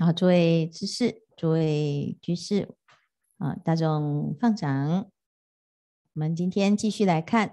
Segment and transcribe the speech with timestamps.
[0.00, 2.72] 好，诸位知识，诸位居士，
[3.38, 5.10] 啊，大众放掌。
[6.12, 7.48] 我们今天继续来看《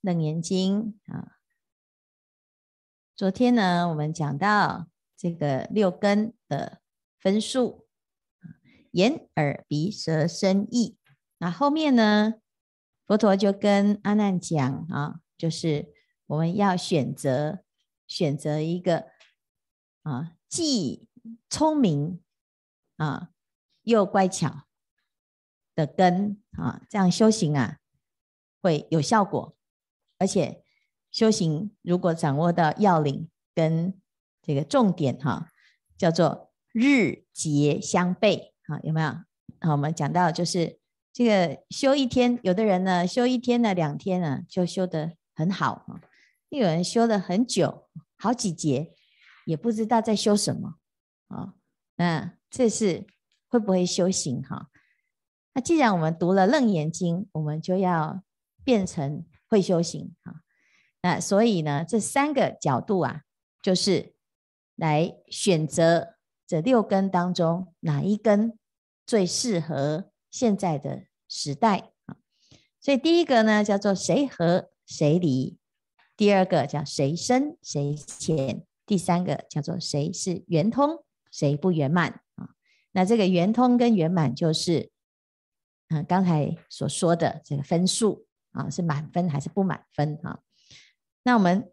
[0.00, 1.38] 楞严经》啊。
[3.16, 4.86] 昨天呢，我们讲到
[5.16, 6.80] 这个六根的
[7.18, 7.88] 分数，
[8.92, 10.96] 眼、耳、鼻、舌、身、意。
[11.38, 12.34] 那后面呢，
[13.08, 15.92] 佛陀就跟阿难讲啊，就是
[16.26, 17.64] 我们要选择
[18.06, 19.08] 选择一个
[20.02, 20.34] 啊。
[20.52, 21.08] 既
[21.48, 22.20] 聪明
[22.98, 23.30] 啊，
[23.84, 24.64] 又乖巧
[25.74, 27.78] 的根啊，这样修行啊
[28.60, 29.56] 会有效果。
[30.18, 30.62] 而且
[31.10, 33.98] 修行如果掌握到要领跟
[34.42, 35.48] 这个重点哈、
[35.96, 39.08] 叫做日结相悖啊，有没有？
[39.60, 40.78] 好，我们讲到就是
[41.14, 46.02] 这个修一天，有的人呢修一天呢两天呢就修得很好啊，
[46.50, 48.92] 又有人修了很久，好几节。
[49.44, 50.76] 也不知道在修什么
[51.28, 51.54] 啊？
[51.96, 53.06] 那这是
[53.48, 54.68] 会不会修行哈？
[55.54, 58.22] 那既然我们读了《楞严经》，我们就要
[58.64, 60.42] 变成会修行哈。
[61.02, 63.22] 那所以呢，这三个角度啊，
[63.60, 64.14] 就是
[64.76, 66.14] 来选择
[66.46, 68.58] 这六根当中哪一根
[69.04, 72.16] 最适合现在的时代啊。
[72.80, 75.58] 所以第一个呢，叫做谁合谁离；
[76.16, 78.64] 第二个叫谁深谁浅。
[78.84, 82.50] 第三个叫做谁是圆通，谁不圆满啊？
[82.90, 84.90] 那这个圆通跟圆满就是，
[85.88, 90.40] 嗯，刚才所说的这个分数啊，是满分还是不满分啊？
[91.22, 91.72] 那我们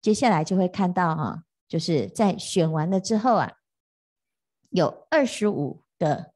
[0.00, 3.54] 接下来就会看到哈，就是在选完了之后啊，
[4.70, 6.32] 有二十五个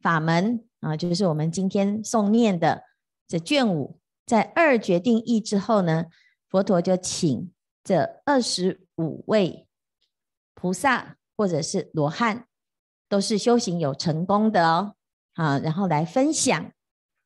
[0.00, 2.84] 法门啊，就是我们今天诵念的
[3.26, 6.06] 这卷五，在二决定义之后呢。
[6.48, 7.52] 佛陀就请
[7.82, 9.66] 这二十五位
[10.54, 12.46] 菩萨或者是罗汉，
[13.08, 14.94] 都是修行有成功的哦，
[15.34, 16.72] 啊，然后来分享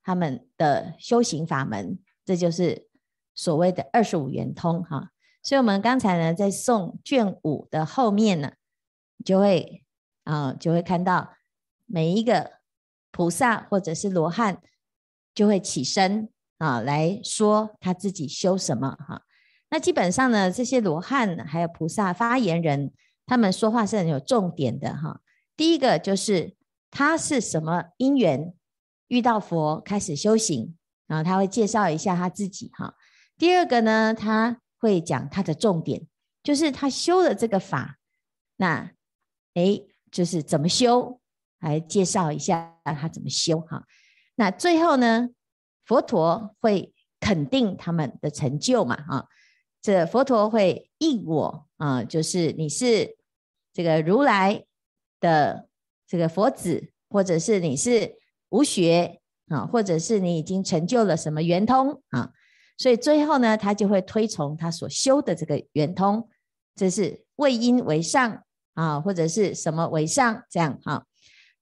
[0.03, 2.89] 他们的修行法门，这就是
[3.35, 5.11] 所谓的二十五圆通哈。
[5.43, 8.53] 所以，我们刚才呢，在诵卷五的后面呢，
[9.25, 9.85] 就会
[10.25, 11.35] 啊，就会看到
[11.87, 12.59] 每一个
[13.11, 14.61] 菩萨或者是罗汉
[15.35, 16.29] 就会起身。
[16.61, 19.23] 啊，来说他自己修什么哈？
[19.71, 22.93] 那基本上呢，这些罗汉还有菩萨发言人，
[23.25, 25.23] 他们说话是很有重点的哈。
[25.57, 26.55] 第一个就是
[26.91, 28.53] 他是什么因缘
[29.09, 30.77] 遇到佛开始修行，
[31.07, 32.95] 然后他会介绍一下他自己哈。
[33.39, 36.07] 第二个呢，他会讲他的重点，
[36.43, 37.97] 就是他修的这个法，
[38.57, 38.91] 那
[39.55, 41.21] 诶，就是怎么修，
[41.61, 43.87] 来介绍一下他怎么修哈。
[44.35, 45.31] 那最后呢，
[45.85, 48.95] 佛陀会肯定他们的成就嘛？
[49.09, 49.27] 啊，
[49.83, 53.17] 这佛陀会应我啊，就是你是
[53.73, 54.65] 这个如来
[55.21, 55.69] 的
[56.07, 58.15] 这个佛子，或者是你是
[58.49, 62.33] 无学啊，或者是你已经成就了什么圆通啊，
[62.79, 66.29] 所以最后呢，他就会推崇他所修的这个圆通，
[66.75, 71.05] 这是为因为上啊，或者是什么为上这样哈。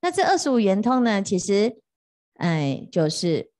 [0.00, 1.80] 那这二十五圆通呢，其实
[2.34, 3.50] 哎，就是。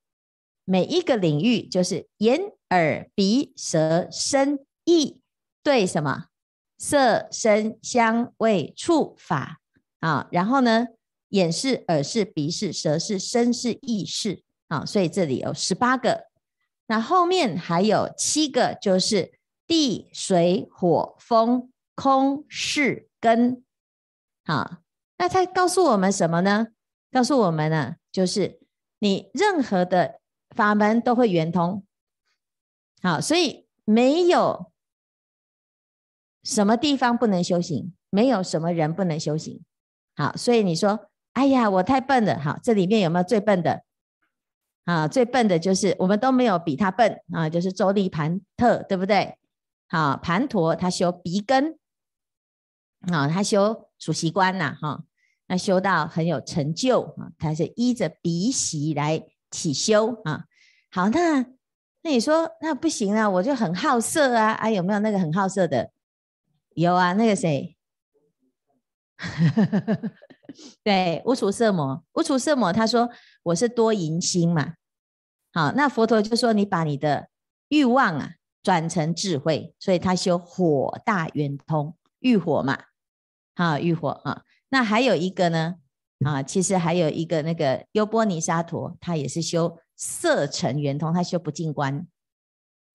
[0.69, 5.19] 每一个领域就是眼、耳、鼻、舌、身、意，
[5.63, 6.25] 对什么
[6.77, 9.61] 色、声、香、味、触、法
[9.99, 10.27] 啊？
[10.31, 10.85] 然后呢，
[11.29, 14.85] 眼是、耳是、鼻是、舌是、身是、意识啊。
[14.85, 16.25] 所以这里有十八个，
[16.85, 23.63] 那后面还有七个，就是地、水、火、风、空、是、根。
[24.45, 24.83] 好，
[25.17, 26.67] 那它告诉我们什么呢？
[27.11, 28.59] 告诉我们呢，就是
[28.99, 30.18] 你任何的。
[30.59, 31.85] 法门都会圆通，
[33.01, 34.73] 好，所以没有
[36.43, 39.63] 什么地方不能修行，没有什么人不能修行，
[40.17, 43.85] 好，所以你说，哎呀，我太笨了，好，这里面有没有最笨的？
[44.83, 49.37] 啊，最笨的就是我们都没有比他笨啊，就是周立盘特，对不对？
[49.87, 51.79] 好，盘陀他修鼻根，
[53.09, 55.05] 啊，他修数息观呐，哈，
[55.47, 59.25] 那修到很有成就啊，他是依着鼻息来。
[59.51, 60.45] 起修啊，
[60.91, 61.41] 好，那
[62.01, 65.91] 那你说那不行啊，我就很好色啊，啊，有没有那个很好色的？
[66.75, 67.75] 有啊，那个谁？
[70.83, 73.09] 对，无处色魔，无处色魔，他说
[73.43, 74.73] 我是多淫心嘛。
[75.53, 77.29] 好，那佛陀就说你把你的
[77.67, 78.31] 欲望啊
[78.63, 82.85] 转成智慧，所以他修火大圆通，欲火嘛，
[83.55, 84.43] 好，欲火啊。
[84.69, 85.75] 那还有一个呢？
[86.25, 92.07] 啊，其实还有一个那个优波尼沙陀，他也是修色尘圆通，他修不净观。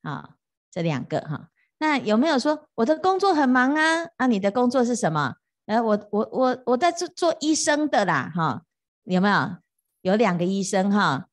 [0.02, 0.30] 啊，
[0.70, 4.06] 这两个哈，那有没有说我的工作很忙啊？
[4.16, 5.36] 啊，你的工作是什么？
[5.66, 8.62] 呃，我我我我在做做医生的啦，哈，
[9.04, 9.56] 有没有？
[10.02, 11.28] 有两个医生哈，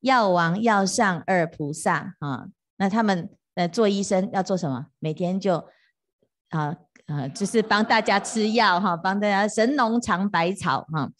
[0.00, 2.46] 药王、药上二菩萨哈。
[2.76, 4.86] 那他们呃做医生要做什么？
[5.00, 5.68] 每天就
[6.50, 6.76] 啊
[7.06, 11.10] 啊，就是帮大家吃药哈，帮大家神农尝百草哈，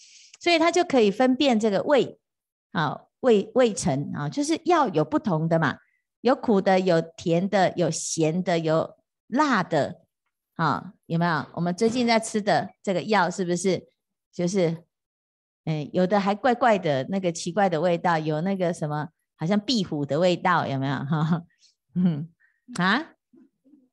[0.40, 2.20] 所以他就可以分辨这个味
[2.70, 5.78] 啊味味尘啊，就是药有不同的嘛，
[6.20, 8.96] 有苦的，有甜的，有咸的，有
[9.26, 10.02] 辣的。
[10.56, 11.46] 啊，有没有？
[11.54, 13.82] 我们最近在吃的这个药是不是
[14.30, 14.84] 就是，
[15.64, 20.94] 嗯，有的还怪怪的，那个奇怪的味道，有那个什么，好像壁虎的味道，有没有？
[20.94, 21.42] 哈，
[21.96, 22.28] 嗯，
[22.76, 23.14] 啊，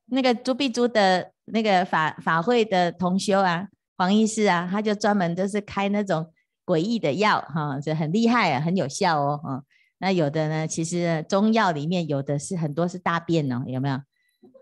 [0.08, 6.32] 那个朱碧珠的那个法法会的同修啊，黄医师啊，他就专门都是开那种
[6.70, 9.64] 诡异的药，哈，这很厉害啊，很有效哦，哈。
[9.98, 14.00] 那有的呢，其实中药里面有的是很多是大便哦，有没有？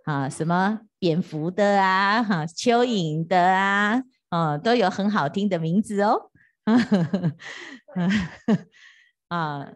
[0.05, 0.79] 啊，什么？
[0.99, 4.01] 蝙蝠的啊，哈，蚯蚓的啊，
[4.31, 6.31] 哦，都有很好听的名字哦，
[9.27, 9.67] 啊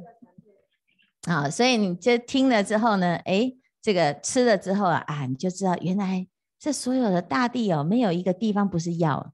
[1.27, 3.51] 啊，所以你这听了之后呢，哎，
[3.81, 6.25] 这个吃了之后啊，啊，你就知道原来
[6.57, 9.33] 这所有的大地哦，没有一个地方不是药。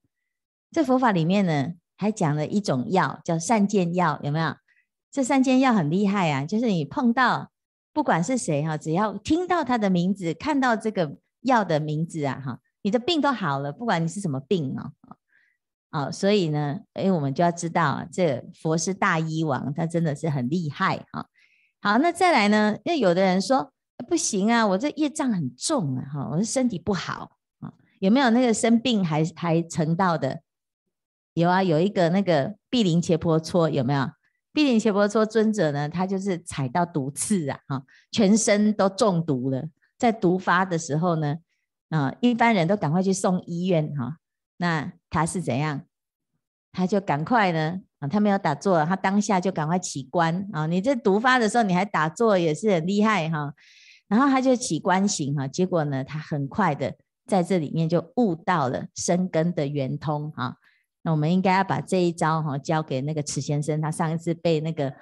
[0.72, 4.56] 这佛法里面呢，还讲了一种药叫善见药，有没有？
[5.12, 7.52] 这善见药很厉害啊，就是你碰到
[7.92, 11.18] 不管是谁哈，只要听到他的名字，看到这个。
[11.42, 14.92] 药的名字啊，哈，你的病都好了，不管你是什么病哦，
[15.92, 21.28] 哦，所以呢，哎，我们就要知道啊，这佛是大医王，他真的是很厉害哈。
[21.80, 23.72] 好，那再来呢，那有的人说
[24.10, 30.42] 不行啊，我这业障很重啊，哈，我的身体不好啊，有没有那个生病还还成道的？
[31.40, 34.10] 有啊，有一个那个毗陵伽婆蹉，有没有？
[34.54, 39.64] 毗陵伽婆蹉尊者呢，他就是踩到毒刺啊，哈，全身都中毒了。
[40.00, 41.38] 在毒发的时候呢，
[41.90, 44.18] 啊，一般人都赶快去送医院哈。
[44.58, 45.84] 那他是怎样？
[46.72, 50.66] 他就赶快呢，啊，他没有打坐，他当下就赶快起观啊。
[50.66, 53.54] 你这毒发的时候你还打坐也是很厉害哈。
[54.08, 56.96] 然后他就起观行哈，结果呢，他很快的
[57.28, 60.58] 在这里面就悟到了生根的圆通哈。
[61.08, 64.94] 那我们应该要把这一招哈交给那个池先生，他上一次被那个，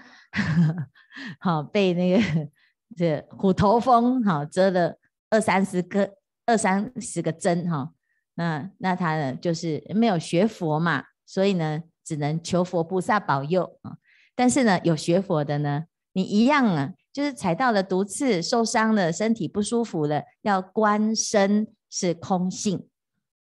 [1.39, 2.47] 好被那个。
[2.95, 4.95] 这虎头蜂哈蛰了
[5.31, 6.13] 二三十个
[6.45, 7.91] 二三十个针哈，
[8.35, 13.97] 那那他呢就是没有学佛嘛，所以呢只能求佛菩萨保佑啊。
[14.35, 22.87] 但是呢有学佛的呢，你一样啊，就是踩到了毒刺，受伤了，身体不舒服了，要观身是空性，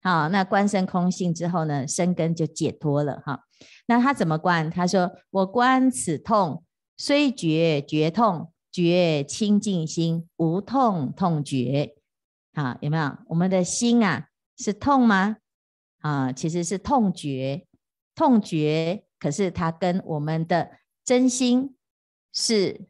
[0.02, 3.44] 好，那观身空性之后呢，生根就解脱了哈。
[3.86, 4.68] 那他怎么观？
[4.70, 6.64] 他说：我观此痛，
[6.96, 8.52] 虽觉觉痛。
[8.74, 11.94] 觉清净心，无痛痛觉，
[12.54, 13.18] 好，有没有？
[13.26, 15.36] 我们的心啊，是痛吗？
[15.98, 17.66] 啊，其实是痛觉，
[18.14, 19.04] 痛觉。
[19.18, 20.70] 可是它跟我们的
[21.04, 21.76] 真心
[22.32, 22.86] 是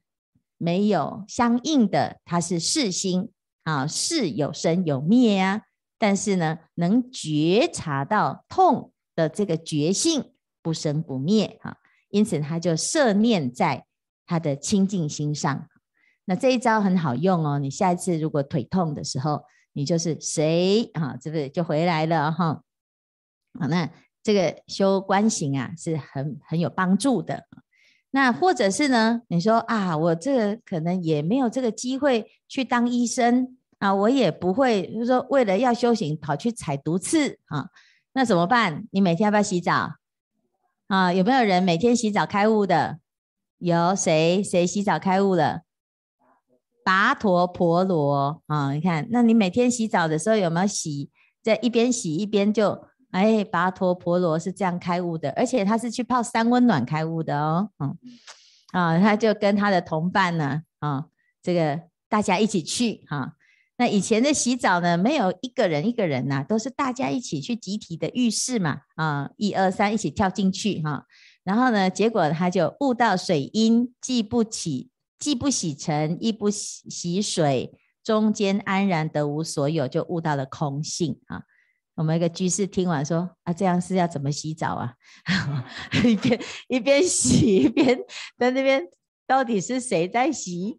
[0.56, 3.32] 没有相应的，它是识心
[3.65, 5.62] 啊，识有生有灭啊。
[6.02, 11.76] 但是呢，能觉察到痛的这个觉性不生不灭啊，
[12.10, 13.87] 因此他就摄念在
[14.26, 15.69] 他的清净心上。
[16.25, 22.65] 那这一招很好用哦，你下一次如果腿痛的时候，你就是谁啊，这个就回来了哈。
[23.60, 23.88] 好，那
[24.24, 27.44] 这个修观行啊是很很有帮助的。
[28.10, 37.67] 那或者是呢，你说啊，我这个可能也没有这个机会去当医生啊，我也不会，就是说为了要修行跑去踩毒刺啊，
[38.12, 38.84] 那怎么办？
[38.93, 39.94] 你每天要不要洗澡
[40.86, 41.12] 啊？
[41.12, 43.01] 有没有人每天洗澡开悟的？
[43.58, 44.41] 有谁？
[44.41, 45.62] 谁洗澡开悟了？
[46.84, 51.10] 跋陀婆罗啊，你看，那你每天洗澡的时候有没有洗？
[51.43, 57.98] 在一边洗一边就，哎，跋陀婆罗是这样开悟的，而且他是去泡三温暖开悟的哦，嗯，
[58.70, 61.06] 啊，他就跟他的同伴呢，啊，
[61.43, 63.34] 这个大家一起去哈、
[63.82, 71.05] 那以前的洗澡呢，没有一个人一个人呐、都是大家一起去集体的浴室嘛，啊，一二三，一起跳进去哈、
[71.43, 74.89] 然后呢，结果他就悟到水阴既不起。
[75.19, 77.72] 既不洗尘，亦不洗洗水，
[78.05, 81.43] 中间安然得无所有，就悟到了空性啊。
[81.96, 84.94] 我们一个居士听完说：“啊，这样是要怎么洗澡啊？”
[86.05, 87.98] 一边一边洗一边
[88.39, 88.84] 在那边，
[89.27, 90.77] 到底是谁在洗？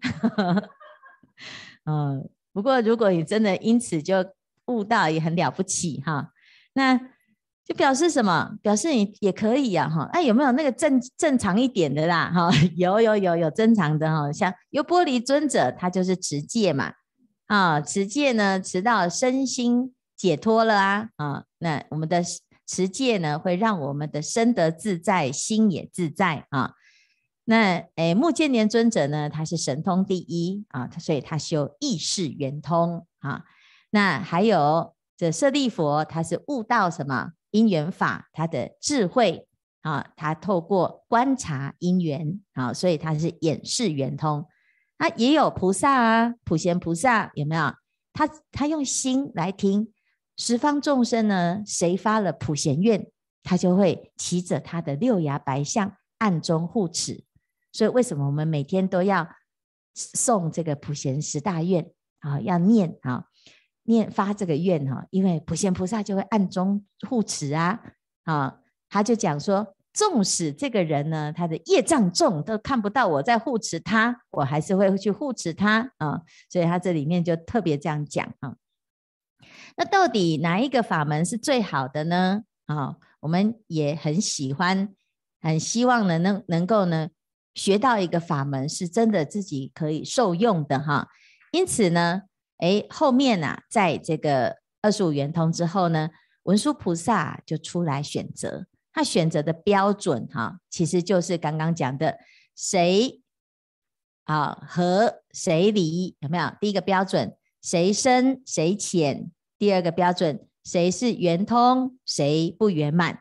[1.83, 4.24] 嗯，不过如果你真的因此就
[4.67, 6.29] 悟到，也很了不起哈。
[6.74, 7.00] 那。
[7.65, 8.57] 就表示什么？
[8.62, 10.03] 表示你也可以呀，哈！
[10.12, 12.29] 哎，有没有那个正正常一点的啦？
[12.29, 16.91] 哈， 有有有有正常的哈，像优波离尊者，他就是持戒嘛，
[17.45, 22.22] 啊，持戒呢，持到身心解脱了啊啊，那我们的
[22.67, 26.74] 持戒呢，会让我们的身得自在，心也自在啊。
[27.45, 33.43] 那诶，目犍连尊者呢，他是神通第一啊，所以他修意识圆通啊。
[33.89, 39.47] 那还有这舍利佛，他是悟道什么因缘法，他的智慧
[39.81, 44.45] 啊，他透过观察因缘啊，所以他是眼识圆通。
[44.97, 47.73] 那也有菩萨啊，普贤菩萨有没有？
[48.13, 49.91] 他他用心来听
[50.38, 53.05] 十方众生呢，谁发了普贤愿，
[53.43, 57.25] 他就会骑着他的六牙白象暗中护持。
[57.74, 59.27] 所以为什么我们每天都要
[59.94, 62.39] 诵这个普贤十大愿啊？
[62.39, 63.25] 要念啊，
[63.84, 67.82] 念发这个愿哈，因为普贤菩萨就会暗中护持啊
[68.24, 69.75] 啊，他就讲说。
[69.96, 76.20] 纵使这个人呢，他的业障重，都看不到我在护持他，我还是会去护持他啊。
[76.50, 78.56] 所以他这里面就特别这样讲啊。
[79.77, 82.42] 那到底哪一个法门是最好的呢？
[82.65, 84.96] 啊，我们也很喜欢，
[85.39, 87.10] 很希望呢，能能够呢，
[87.53, 91.07] 学到一个法门是真的自己可以受用的哈。
[91.51, 92.24] 因此呢，
[92.60, 96.10] 诶，后面呐，在这个二十五圆通之后呢，
[96.43, 98.65] 文殊菩萨就出来选择。
[98.95, 102.19] 他选择的标准哈，其实就是刚刚讲的
[102.55, 103.22] 谁
[104.25, 106.51] 啊和谁离有没有？
[106.62, 113.19] 第一个标准谁深谁浅，第二个标准谁是圆通谁不圆满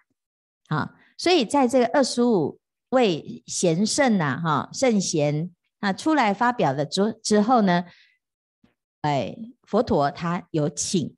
[0.68, 0.94] 啊？
[1.16, 2.58] 所以在这个二十五
[2.92, 7.84] 位贤圣呐哈圣贤啊出来发表了之之后呢，
[9.00, 11.16] 哎佛陀他有请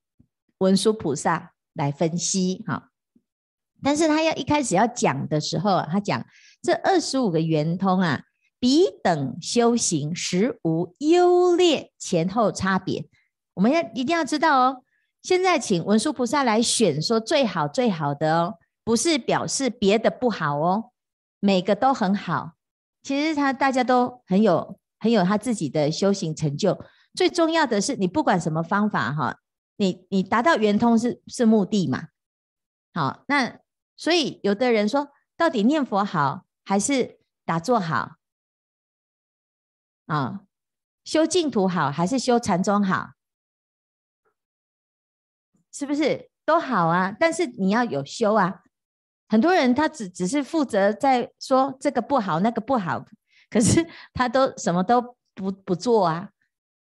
[0.59, 2.91] 文殊菩萨来分析哈。
[3.83, 6.25] 但是他要一开始要讲的时候，他讲
[6.63, 8.23] 这二十五个圆通啊，
[8.59, 13.07] 彼等修行实无优劣前后差别。
[13.55, 14.85] 我们要一定要知道哦。
[15.23, 18.55] 现在请文殊菩萨来选说最好最好的哦，
[18.85, 20.93] 不是表示别的不好哦，
[21.45, 22.55] 每个都很好。
[23.03, 26.83] 其实他大家都很有很有他自己的修行成就。
[27.13, 29.39] 最重要的是，你不管什么方法哈，
[29.77, 32.09] 你你达到圆通是是目的嘛？
[32.95, 33.61] 好，那。
[33.97, 38.17] 所以，有的人说，到底念佛好还是打坐好？
[40.07, 40.41] 啊，
[41.05, 43.11] 修净土好还是修禅宗好？
[45.71, 47.15] 是不是都好啊？
[47.21, 48.64] 但是你要有修啊。
[49.29, 53.05] 很多人他只只是负责在说这个不好，那个不好，
[53.51, 56.31] 可是他都什么都不不做啊。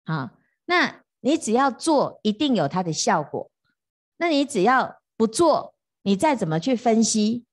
[0.05, 0.33] 啊，
[0.66, 3.50] 那你只要做，一定有它的效果。
[4.19, 7.45] 那你只要不做，你再怎么去分析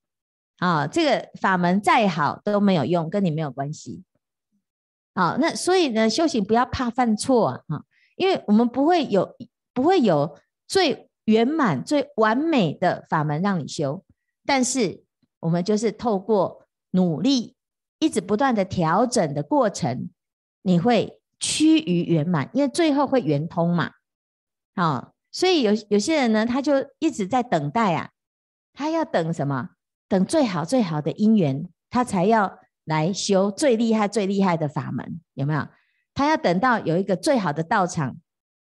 [0.58, 4.04] 啊，这个法门再好都没有用，跟你没有关系。
[5.16, 7.82] 好，那所以呢，修行不要怕犯错啊，
[8.14, 9.36] 因为我们不会有
[9.72, 10.38] 不会有
[10.68, 14.03] 最圆满、最完美的法门让你修，
[14.46, 15.04] 但是
[15.40, 17.56] 我们就是透过努力，
[17.98, 20.10] 一直不断的调整的过程，
[20.62, 23.92] 你会趋于圆满，因为最后会圆通嘛。
[24.74, 28.10] 啊，所以有有些人呢，他就一直在等待啊。
[28.72, 29.70] 他要等什么？
[30.08, 35.68] 等最好最好的因缘，他才要来修最厉害最厉害的法门，有没有？
[36.12, 38.16] 他要等到有一个最好的道场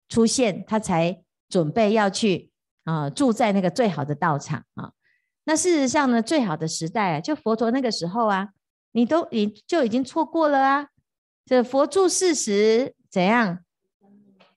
[0.09, 2.51] 出现，他才准备要去
[2.85, 4.93] 啊、住在那个最好的道场啊。
[5.49, 8.49] 那事实上呢，最好的时代啊，就佛陀那个时候啊，
[8.91, 10.89] 你都你就已经错过了啊。
[11.45, 13.61] 这佛住世时怎样？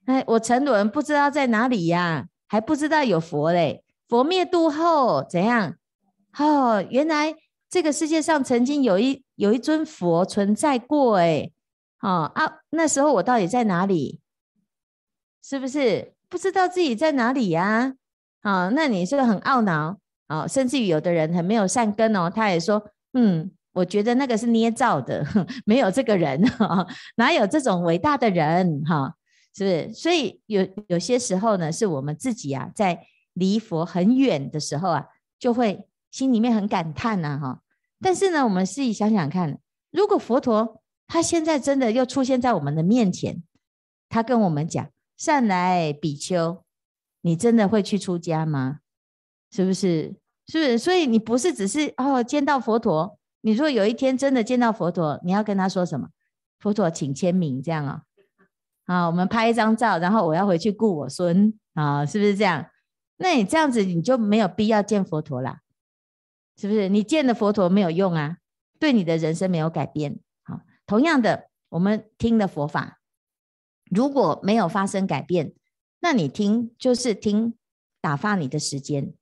[0.06, 3.84] 哎，我沉沦不知道在哪里呀、啊，还不知道有佛嘞。
[4.08, 5.76] 佛灭度后怎样？
[6.40, 7.36] 哦，原来
[7.70, 11.52] 这个世界上曾经有一有一尊佛存在过，哎，
[12.02, 14.20] 哦啊，那时候我到底在哪里？
[15.44, 17.94] 是不是不知道自己在哪里呀？
[18.42, 20.00] 啊，那你是不是很懊恼？
[20.30, 22.82] 啊，甚至于有的人很没有善根哦，他也说，
[23.12, 25.24] 嗯，我觉得那个是捏造的，
[25.68, 26.42] 没有这个人，
[27.18, 28.82] 哪有这种伟大的人？
[28.86, 29.14] 哈，
[29.54, 29.94] 是不是？
[29.94, 33.06] 所以有有些时候呢，是我们自己啊，在。
[33.34, 35.06] 离佛很远的时候啊，
[35.40, 37.62] 就会心里面很感叹呐，哈。
[38.02, 39.58] 但是呢，我们自己想想看，
[39.92, 43.42] 如果佛陀他现在真的又出现在我们的面前，
[44.10, 46.66] 他跟我们讲：“善来比丘，
[47.22, 48.80] 你真的会去出家吗？
[49.52, 50.16] 是不是？
[50.48, 50.78] 是不是？
[50.78, 56.10] 所以你不是只是哦见到佛陀，你说有一天真的见到佛陀，你要跟他说什么？
[56.60, 58.04] 佛陀，请签名，这样啊？
[58.86, 62.66] 啊，我们拍一张照，然后我要回去顾我孙啊，是不是这样？
[63.18, 65.60] 那你这样子，你就没有必要见佛陀啦，
[66.58, 66.90] 是不是？
[66.90, 68.38] 你见了佛陀没有用啊，
[68.80, 70.20] 对你的人生没有改变。
[70.44, 73.00] 好，同样的，我们听了佛法，
[73.92, 75.54] 如果没有发生改变，
[76.00, 77.54] 那你听就是听
[78.02, 79.14] 打发你的时间，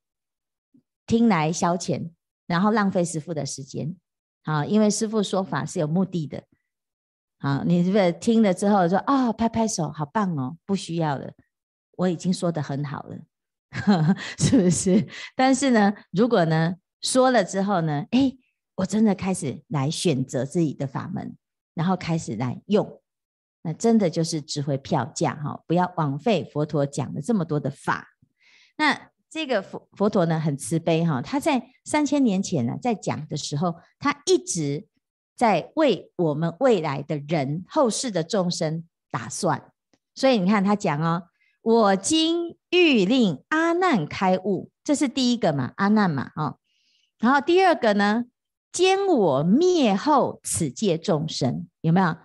[1.07, 2.11] 听来消遣，
[2.45, 3.95] 然后浪费师父的时间。
[4.43, 6.43] 好，因为师父说法是有目的的。
[7.39, 11.33] 好，你是不是听了之后说啊、拍拍手，好棒哦，不需要了，
[11.97, 13.17] 我已经说得很好了，
[14.37, 15.07] 是不是？
[15.35, 18.37] 但是呢，如果呢说了之后呢，哎，
[18.75, 21.35] 我真的开始来选择自己的法门，
[21.73, 23.01] 然后开始来用。
[23.63, 25.61] 那真的就是值回票价哈！
[25.67, 28.07] 不要枉费佛陀讲了这么多的法。
[28.77, 34.88] 那这个佛佛陀呢，很慈悲哈，他在三千年前呢，在讲的时候，他一直
[35.36, 39.72] 在为我们未来的人、后世的众生打算。
[40.15, 41.24] 所以你看他讲哦，
[41.62, 46.57] 我今欲令阿难开悟，这是第一个嘛，阿难嘛，哦。
[47.19, 48.25] 然后第二个呢，
[48.72, 52.15] 兼我灭后此界众生，有没有？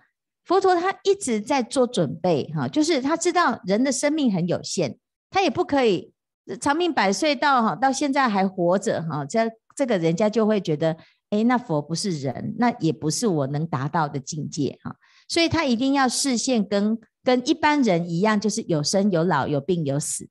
[0.45, 4.97] 佛陀他一直在做准备，哈，就是他知道人的生命很有限，
[5.29, 6.12] 他也不可以
[6.59, 10.97] 长命百岁到哈到现在还活着，哈，这这个人家就会觉得，
[11.29, 14.95] 哎，那佛不是人，那也不是我能达到的境界，哈，
[15.27, 20.27] 所以他一定要示现跟跟一般人一样，就是有生有老有病有死，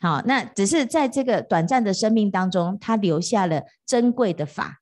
[0.00, 4.80] 好，那只是在这个短暂的生命当中，他留下了珍贵的法，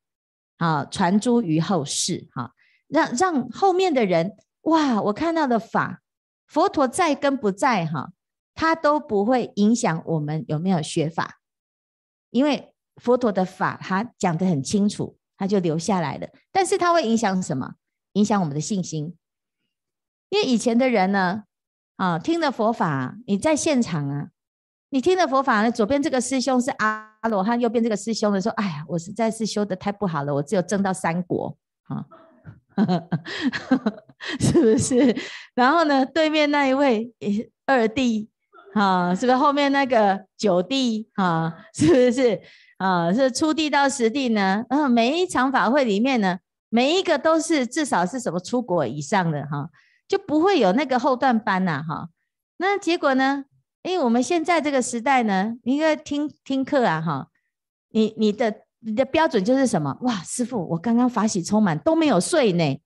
[0.59, 2.53] 啊，传诸于后世，哈。
[2.87, 6.03] 让让后面的人哇，我看到的法，
[6.47, 8.11] 佛陀在跟不在哈，
[8.55, 11.41] 他都不会影响我们有没有学法，
[12.31, 16.29] 因为佛陀的法他讲得很清楚，他就留下来了。
[16.53, 17.75] 但是他会影响什么？
[18.13, 19.17] 影响我们的信心。
[20.31, 21.45] 因为以前的人呢，
[21.97, 24.29] 啊，听了佛法，你在现场啊，
[24.91, 32.07] 你听了佛法呢，左边这个师兄是阿罗汉，右边这个师兄呢说，哎呀，我实在是修得太不好了，我只有证到三国啊。
[34.41, 35.17] 是不是？
[35.55, 36.05] 然后呢？
[36.05, 37.15] 对面那一位
[37.67, 38.29] 二弟，
[38.75, 42.41] 啊，是不是后面那个九地，啊，是不是？
[42.79, 44.65] 啊，是初地到十地呢？
[44.69, 49.71] 啊，每一场法会里面呢，每一个都是至少是什么出国以上的哈，
[50.07, 52.09] 就不会有那个后段班呐，哈。
[52.59, 53.45] 那结果呢？
[53.83, 57.29] 因为我们现在这个时代呢，应该听听课啊，哈，
[57.91, 58.55] 你你的。
[58.87, 59.97] 你的标准就是什么？
[60.03, 62.79] 哇，师父，我刚刚法喜充满，都没有睡呢。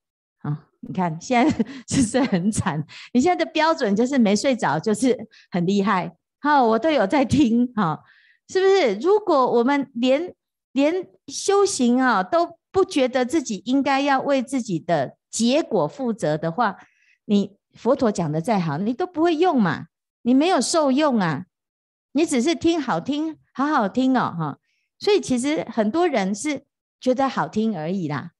[0.81, 1.57] 你看现在
[1.89, 2.85] 是不是很惨？
[3.13, 5.17] 你现在的标准就是没睡着，就是
[5.51, 6.17] 很厉害。
[6.41, 8.01] 好，我都有在听，哈，
[8.49, 8.95] 是不是？
[8.95, 10.33] 如果我们连
[10.73, 16.77] 连修行啊都不觉得自己应该要为自己的结果负责的话，
[17.25, 19.87] 你佛陀讲的再好，你都不会用嘛，
[20.23, 21.47] 你没有受用啊，
[22.13, 24.59] 你只是听好听，好好听哦，哈。
[25.01, 26.65] 所以其实很多人是
[27.01, 28.33] 觉得好听而已啦，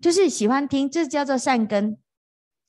[0.00, 1.96] 就是喜欢听，这叫做善根，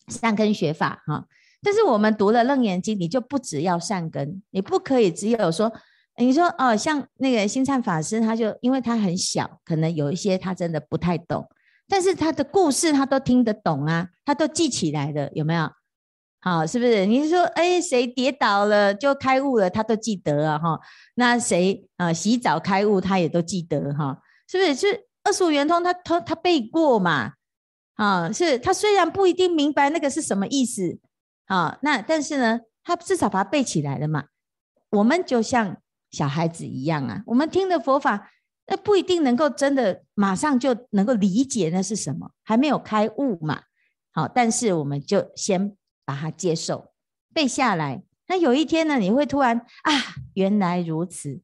[0.07, 1.25] 善根学法哈。
[1.61, 5.71] 但是我们读了《楞严经》，你就不只要善根，你不可以只有说，
[6.17, 11.49] 你说哦，像那个星灿法师，他就因为他很小，可能有一些他真的不太懂，
[11.87, 15.69] 但是他的故事他都听得懂啊，他都记起来的，有没有？
[16.39, 17.05] 好，是不是？
[17.07, 20.79] 你是说，哎，谁跌倒了就开悟了，他都记得啊，哈。
[21.15, 24.75] 那谁啊，洗澡开悟，他也都记得哈，是不是？
[24.75, 27.33] 是二十五圆通他，他他背过嘛？
[27.95, 30.99] 啊，是他虽然不一定明白那个是什么意思，
[31.47, 34.25] 啊，那但是呢，他至少把它背起来了嘛。
[34.91, 35.77] 我们就像
[36.11, 38.31] 小孩子一样啊，我们听的佛法，
[38.67, 43.63] 那不一定能够真的马上就能够理解那是什么，还没有开悟嘛。
[44.13, 45.75] 好，但是我们就先。
[46.07, 46.93] 把它接受
[47.33, 49.91] 背下来，那有一天呢，你会突然啊，
[50.35, 51.41] 原来如此，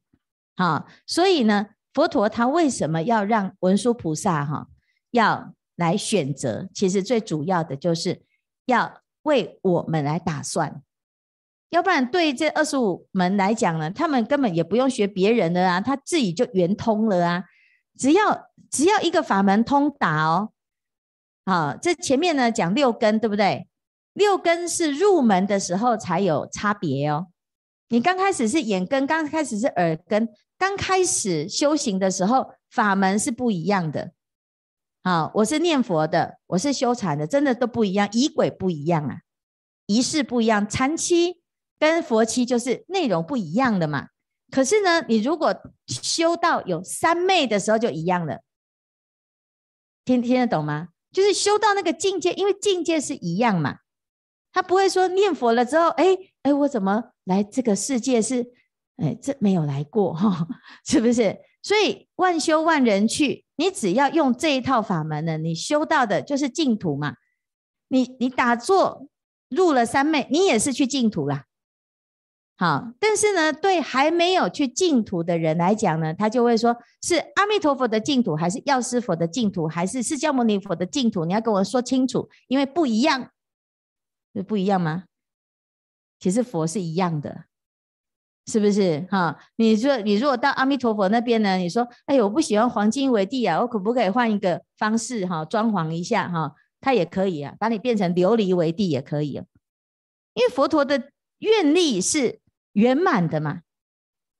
[0.56, 4.66] 好，所以呢，佛陀他为什么要让文殊菩萨哈
[5.12, 6.68] 要来选择？
[6.74, 8.22] 其实最主要的就是
[8.66, 10.82] 要为我们来打算，
[11.70, 17.44] 要不然对这二十五门来讲呢，他们根本也不用学别人的啊，他自己就圆通了啊，
[17.96, 20.50] 只要只要一个法门通达哦，
[21.46, 23.68] 好，这前面呢讲六根，对不对？
[24.14, 27.28] 六根是入门的时候才有差别哦。
[27.88, 34.12] 你刚开始是眼根，刚开始是耳根，刚开始修行的时候，法门是不一样的。
[35.02, 39.18] 好，我是念佛的，我是修禅的，真的都不一样，仪轨不一样啊，
[39.86, 41.42] 仪式不一样，禅期
[41.78, 44.08] 跟佛期就是内容不一样的嘛。
[44.50, 45.54] 可是呢，你如果
[45.86, 48.40] 修到有三昧的时候就一样了，
[50.04, 50.88] 听听得懂吗？
[51.12, 53.78] 就是修到那个境界，因为境界是一样嘛。
[54.52, 58.44] 他不会说念佛了之后，哎哎，我怎么来这个世界是，
[58.96, 60.46] 哎，这没有来过哈，
[60.86, 61.36] 是不是？
[61.62, 67.16] 所以万修万人去，你只要用这一套法门呢，你修到的就是净土嘛。
[67.88, 69.08] 你你打坐
[69.48, 71.44] 入了三昧，你也是去净土啦。
[72.56, 81.24] 好，但是呢，对还没有去净土的人来讲呢，他就会说是阿弥陀佛的净土，还是药师佛的净土，还是释迦牟尼佛的净土？
[81.24, 83.30] 你要跟我说清楚，因为不一样，
[84.34, 85.04] 是不一样吗？
[86.18, 87.44] 其实佛是一样的，
[88.46, 89.06] 是不是？
[89.10, 99.44] 哈，你说你如果到阿弥陀佛那边呢，你说，哎，我不喜欢黄金为地啊，我可不可以换一个方式哈，装潢一下哈，他也可以啊，把你变成琉璃为地也可以啊，
[100.34, 102.40] 因为佛陀的愿力是。
[102.74, 103.60] 圆满的嘛，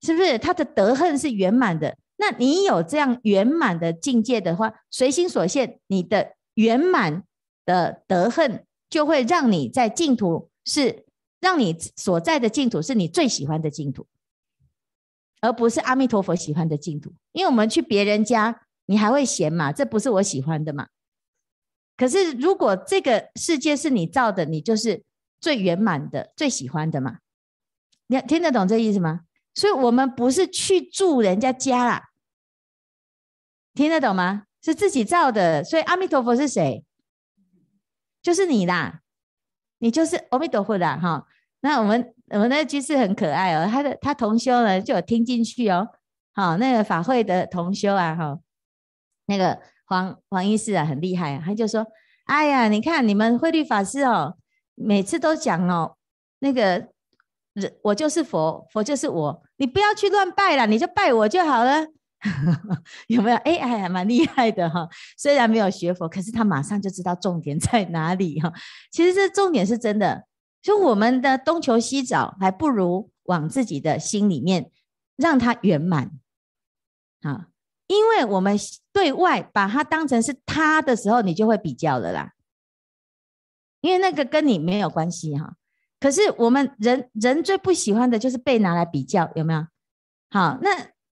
[0.02, 0.38] 是不是？
[0.38, 1.96] 他的德恨是圆满的。
[2.16, 7.22] 那你有这样圆满的境界的话，随心所现，你的圆满
[7.64, 11.04] 的德恨就会让你在净土是
[11.44, 14.06] 让你所在的净土是你最喜欢的净土，
[15.42, 17.12] 而不是阿弥陀佛喜欢的净土。
[17.32, 19.70] 因为我们去别人家，你还会嫌嘛？
[19.70, 20.88] 这不是我喜欢的嘛？
[21.98, 25.04] 可是如果这个世界是你造的，你就是
[25.38, 27.18] 最圆满的、最喜欢的嘛？
[28.06, 29.26] 你听得懂这意思吗？
[29.54, 32.08] 所以我们不是去住人家家啦，
[33.74, 34.46] 听得懂吗？
[34.62, 35.62] 是自己造的。
[35.62, 36.86] 所以阿弥陀佛是谁？
[38.22, 39.02] 就是你啦，
[39.84, 40.96] 你就是阿弥陀佛啦。
[40.96, 41.26] 哈。
[41.60, 45.86] 那我们我们那居士很可爱哦，他的他同修呢就有听进去哦。
[46.32, 48.38] 好，那个法会的同修啊，哈，
[49.26, 51.86] 那个黄黄医师啊很厉害啊，他就说：
[52.24, 54.36] 哎呀，你看你们慧律法师哦，
[54.74, 55.96] 每次都讲哦，
[56.38, 56.88] 那个
[57.52, 57.74] 人。
[57.82, 61.86] 我就是佛，佛就是我，你不要去乱拜了，你就拜我就好了，
[63.08, 63.36] 有没有？
[63.38, 64.88] 哎哎，还蛮厉害的哈。
[65.16, 68.52] 虽然没有学佛，可是他马上就知道重点在哪里哈。
[68.90, 70.24] 其实这重点是真的，
[70.62, 74.70] 就我们的东求西找，还不如往自己的心里面
[75.16, 76.10] 让它圆满
[77.20, 77.48] 啊。
[77.86, 78.56] 因为我们
[78.92, 82.32] 对外把它当成是他的时候，你就会比较了啦。
[83.82, 85.56] 因为那个跟你没有关系哈。
[86.00, 89.66] 可是我们人人最不喜欢的就是被拿来比较，有没有？
[90.30, 90.70] 好，那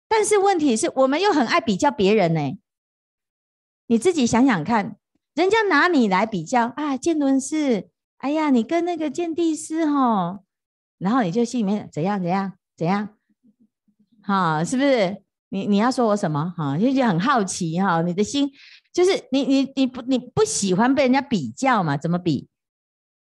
[0.08, 2.58] 但是问题是我们又很爱比较别人呢。
[3.88, 4.98] 你自己想想看，
[5.34, 10.44] 人家拿你来比较啊，建伦是，哎呀，你跟那个建地师吼，
[10.98, 13.10] 然后你就心里面怎样怎样怎样，
[14.24, 15.22] 好，是不是？
[15.50, 16.54] 你你要说我什么？
[16.58, 18.52] 哈，就就很好奇哈，你的心
[18.92, 21.96] 就是你你你不你不喜欢被人家比较嘛？
[21.96, 22.50] 怎么比？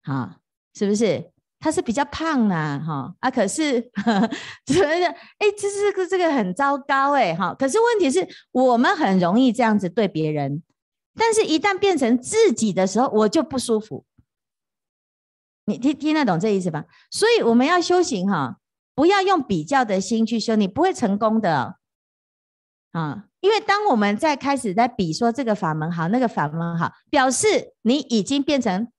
[0.03, 0.41] 好，
[0.73, 1.31] 是不是？
[1.63, 3.79] 他是比较胖呐、啊，哈啊，可是
[4.65, 5.05] 觉得
[5.37, 7.53] 哎，这这个这个很糟糕哎，哈。
[7.53, 10.63] 可是问题是我们很容易这样子对别人，
[11.13, 14.03] 但是一旦变成自己的时候，我就不舒服。
[15.65, 16.85] 你听听得懂这意思吧？
[17.11, 18.57] 所以我们要修行哈，
[18.95, 21.75] 不要用比较的心去修，你不会成功的
[22.91, 23.25] 啊。
[23.39, 28.91] 因为当我们在开始在比说这个法门好，那个法门好，表示你已经变成。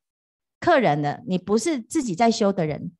[0.62, 2.92] 客人的，你不是自己在修的人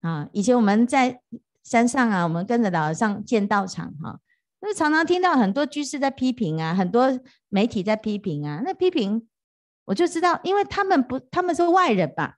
[0.00, 0.28] 啊！
[0.32, 1.20] 以前我们在
[1.64, 4.20] 山上啊，我们跟着老和尚建道场哈，
[4.60, 8.62] 那常常听到很多居士在批评啊，很多媒体在批评啊。
[8.64, 9.26] 那批评
[9.86, 12.36] 我就知道，因为他们不，他们是外人吧，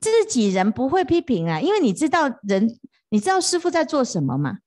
[0.00, 2.68] 自己人不会批评啊，因为你知道人，
[3.10, 4.60] 你知道师傅在做什么吗？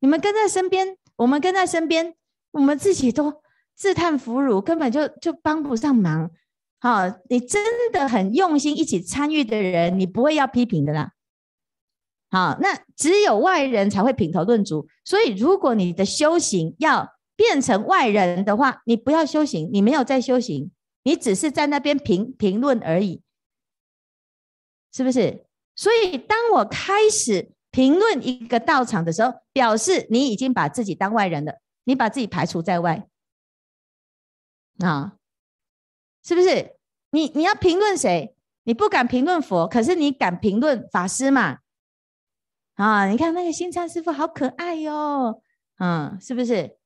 [0.00, 2.14] 你们跟在身边，我们跟在身边，
[2.50, 3.42] 我们自己都
[3.76, 6.30] 自叹弗如，根本就就帮不上忙。
[6.82, 11.12] 好，你真的很用心一起参与的人，你不会要批评的啦。
[12.28, 14.88] 好，那只有外人才会品头论足。
[15.04, 20.72] 所以，如果你的修行要变成外人的话，你不要修行，你没有在修行，
[21.04, 23.22] 你只是在那边评评论而已，
[24.92, 25.46] 是不是？
[25.76, 33.06] 所以，当我开始评论一个道场的时候，表示你已经把自己当外人了，你把自己排除在外
[34.80, 35.12] 啊。
[36.22, 36.76] 是不是？
[37.10, 38.34] 你你要评论谁？
[38.64, 41.58] 你不敢评论佛，可是你敢评论法师嘛？
[42.74, 45.42] 啊，你看那个新灿师傅好可爱哟、
[45.78, 46.78] 嗯，是不是？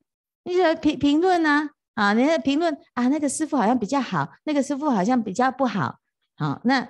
[0.42, 1.70] 你就评评论呢？
[1.94, 6.00] 啊，你在评论啊，那个师傅好像比较好，那个师傅好像比较不好。
[6.36, 6.88] 好，那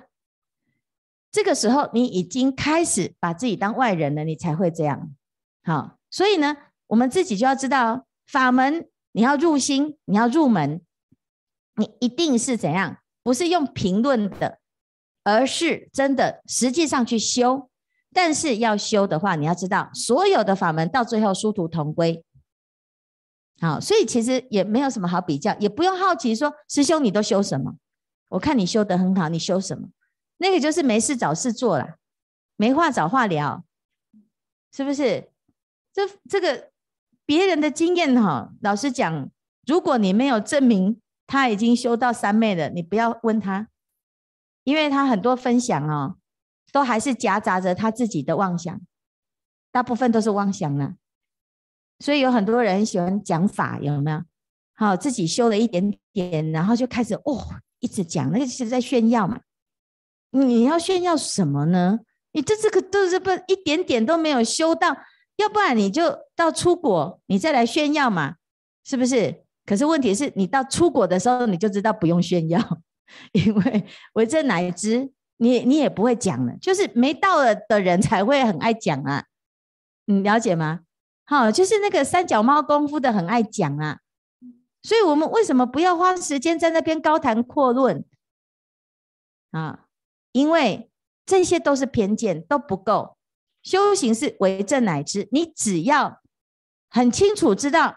[1.31, 5.13] 这个时候你已经开始把自己当外人了，你才会这样。
[5.63, 6.57] 好，所以呢，
[6.87, 10.81] 我们自己就要知道法门，你要入心，你要入门。
[11.77, 12.97] 你一定是怎样？
[13.23, 14.59] 不是用评论的，
[15.23, 17.69] 而是真的实际上去修。
[18.13, 22.23] 但是要修的话，你要知道，所有的法门到最后殊途同归。
[23.59, 27.75] 好，所以其实也没有什么好比较，也不用好奇说师兄你都修什么？
[28.29, 29.89] 我看你修得很好，你修什么？
[30.37, 31.97] 那个就是没事找事做了，
[32.55, 33.63] 没话找话聊，
[34.73, 35.29] 是不是？
[35.93, 36.71] 这这个
[37.25, 39.29] 别人的经验哈，老实讲，
[39.65, 41.01] 如果你没有证明。
[41.27, 43.67] 他已经修到三昧了，你不要问他，
[44.63, 46.15] 因为他很多分享哦，
[46.71, 48.81] 都还是夹杂着他自己的妄想，
[49.71, 50.95] 大部分都是妄想呢。
[51.99, 54.23] 所以有很多人喜欢讲法，有没有？
[54.73, 57.45] 好，自己修了一点点，然后就开始哦，
[57.79, 59.41] 一直讲，那个是在炫耀嘛。
[60.29, 61.99] 你要炫耀什么呢？
[62.33, 64.95] 你这这个都是不一点点都没有修到，
[65.37, 68.35] 要不然你就到出国，你再来炫耀嘛，
[68.83, 69.46] 是不是？
[69.67, 72.59] 可是问题是你到出国的时候，你就知道不用炫耀，
[73.33, 79.25] 因为为证乃知，你你也不会讲了，就是没到了的人才会很爱讲啊，
[80.05, 80.79] 你了解吗？
[81.25, 83.99] 好，就是那个三脚猫功夫的很爱讲啊。
[84.81, 88.05] 所以，我们为什么不要花时间在那边高谈阔论
[89.51, 89.85] 啊？
[90.31, 90.89] 因为
[91.25, 93.17] 这些都是偏见，都不够。
[93.63, 96.21] 修行是为证乃知，你只要
[96.89, 97.93] 很清楚知道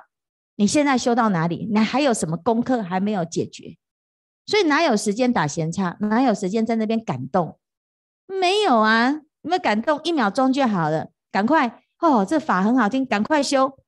[0.61, 3.79] 你现在修到哪里，你还有什么功课还没有解决，
[4.45, 7.59] 所以哪有时间打闲岔，哪有时间在那边感动？
[8.27, 9.99] 没有啊，有没有感动？
[10.05, 13.79] 一秒钟就好了，赶快哦，这法很好听，赶快修。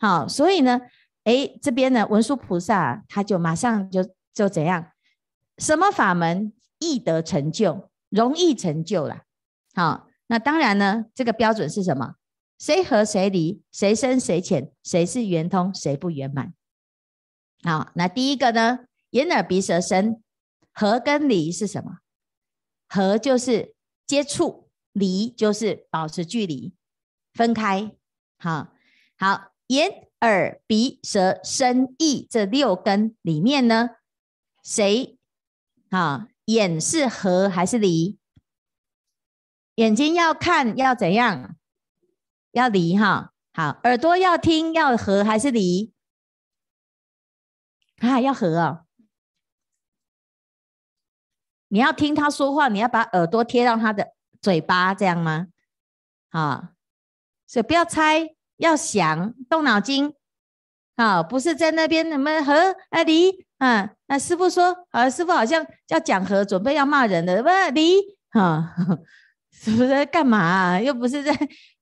[0.00, 0.80] 好，所以呢。
[1.24, 4.02] 哎，这边呢，文殊菩萨他就马上就
[4.32, 4.92] 就怎样？
[5.58, 9.24] 什么法门易得成就，容易成就了？
[9.74, 12.14] 好，那当然呢，这个标准是什么？
[12.58, 13.62] 谁合谁离？
[13.70, 14.72] 谁深谁浅？
[14.82, 15.72] 谁是圆通？
[15.74, 16.52] 谁不圆满？
[17.62, 20.22] 好，那第一个呢，眼耳鼻舌身
[20.72, 21.98] 合跟离是什么？
[22.88, 23.74] 合就是
[24.06, 26.74] 接触，离就是保持距离，
[27.32, 27.92] 分开。
[28.38, 28.72] 好，
[29.16, 30.04] 好，眼。
[30.20, 33.90] 耳、鼻、舌、身、意这六根里面呢，
[34.64, 35.16] 谁
[35.90, 36.26] 啊？
[36.46, 38.18] 眼是合还是离？
[39.76, 41.56] 眼睛要看要怎样？
[42.58, 43.32] 要离哈。
[43.54, 45.92] 好，耳朵要听要合还是离？
[48.00, 48.84] 啊，要合哦。
[51.68, 55.46] 你要听他说话，你要把耳朵贴到他的嘴巴，这样吗？
[56.30, 56.72] 啊，
[57.46, 58.34] 所以不要猜。
[58.58, 60.12] 要想动脑筋，
[60.96, 63.88] 啊，不是在那边什么和啊离啊？
[64.06, 67.94] 那师傅说，啊，师傅好像要讲和，准备要骂人的，不离
[68.30, 68.74] 啊？
[69.54, 70.80] 是不是在干嘛？
[70.80, 71.32] 又不是在，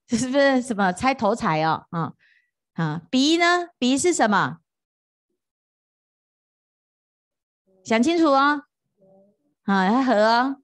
[0.16, 1.86] 是不是什么猜头彩哦？
[1.90, 2.12] 啊
[2.74, 3.68] 啊，鼻呢？
[3.78, 4.58] 鼻是什么？
[7.84, 8.62] 想清楚哦。
[9.64, 10.56] 啊，要和哦，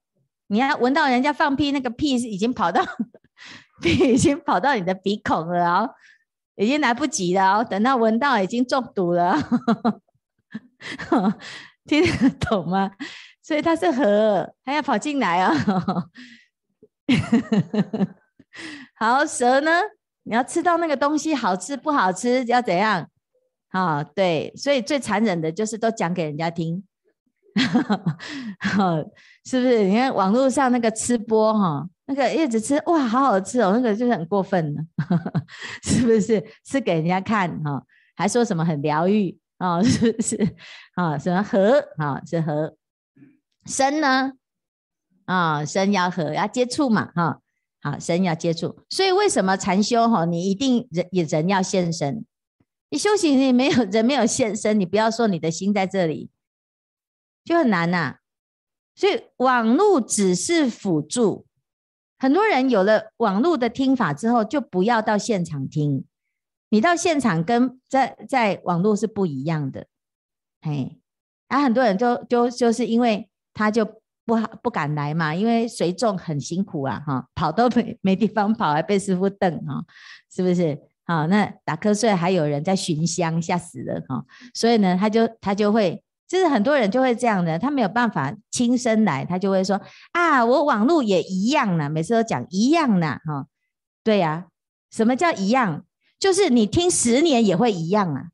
[0.47, 2.85] 你要闻到人家放屁，那个屁是已经跑到
[3.83, 4.13] 屁。
[4.15, 5.95] 已经跑到你的鼻孔了哦，
[6.55, 7.65] 已经来不及了哦。
[7.65, 9.37] 等到闻到，已经中毒了，
[11.87, 12.93] 听得懂吗？
[13.43, 16.11] 所以它是河，它要跑进来哦。
[19.03, 19.73] 好，蛇呢？
[20.23, 23.05] 你要吃到那个东西好吃不好吃，要怎样？
[23.71, 26.85] 啊，对，所以最残忍的就是都讲给人家听，
[29.45, 29.83] 是不是？
[29.83, 31.89] 你看网络上那个吃播哈。
[32.07, 33.73] 那个叶子吃哇，好好吃哦！
[33.75, 34.81] 那个就是很过分了，
[35.83, 36.41] 是不是？
[36.65, 37.83] 吃给人家看哈，
[38.15, 40.37] 还说什么很疗愈哦，是不是？
[40.95, 42.77] 啊，什么和啊，是和
[43.67, 44.35] 身呢？
[45.25, 47.41] 啊，身要和要接触嘛哈，
[47.83, 48.79] 好，神要接触。
[48.89, 52.25] 所以为什么禅修哈，你一定人也人要现身。
[52.91, 56.31] 你修行你没有人没有现身，你不要说你的心在这里，
[57.45, 58.19] 就很难呐。
[58.95, 61.47] 所以网络只是辅助。
[62.19, 66.05] 很多人有了网络的听法之后，就不要到现场听。
[66.69, 69.87] 你到现场跟在在网络是不一样的，
[70.61, 71.01] 嘿。
[71.49, 79.83] 啊，很多人就就就是因为他就不好不敢来嘛，因为随众很辛苦啊，哈，跑都没没地方跑，还被师傅瞪啊，
[80.35, 80.79] 是不是？
[81.05, 84.25] 好，那打瞌睡还有人在巡香，吓死了哈。
[84.55, 86.03] 所以呢，他就他就会。
[86.29, 89.79] 就是很多人就会这样的，他没有办法亲身来，他就会说
[90.13, 93.47] 啊，我网络也一样呢，每次都讲一样呢，哈，
[94.03, 94.47] 对呀，
[94.91, 95.85] 什么叫一样？
[96.19, 98.29] 就是你听十年也会一样啊，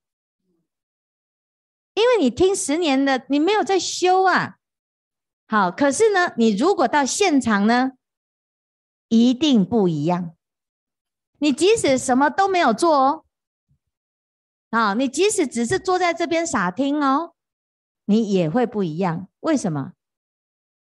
[1.94, 4.57] 因为你听十年的，你没有在修啊。
[5.48, 7.92] 好，可是呢，你如果到现场呢，
[9.08, 10.34] 一定不一样。
[11.38, 13.24] 你即使什么都没有做哦，
[14.70, 17.32] 啊，你即使只是坐在这边傻听哦。
[18.04, 19.92] 你也会不一样，为什么？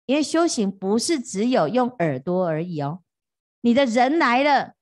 [0.05, 3.01] 因为修行不是只有用耳朵而已哦，
[3.61, 4.73] 你的人来了，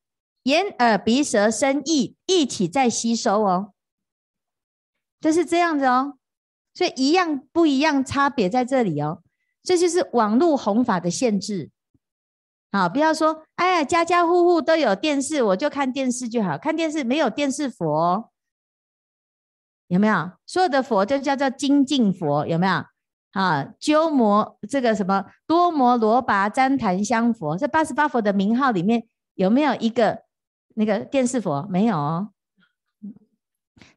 [0.44, 3.74] 眼耳鼻舌身意一起在吸收哦，
[5.22, 6.18] 就是这样子哦，
[6.74, 9.22] 所以一样不一样，差别在这里哦，
[9.64, 11.70] 这就是网络弘法的限制。
[12.72, 18.32] 好，不要说，哎呀，家家户户都有电视，我就看电视就好，看电视没有电视佛。
[19.88, 22.48] 有没有所有的佛就叫做精进佛？
[22.48, 22.86] 有没有？
[23.32, 30.24] 啊，鸠摩这个什么多摩罗拔旃檀香佛，这八十八佛的名号里面有没有一个
[30.76, 31.68] 那个电视佛？
[31.70, 32.30] 没有哦，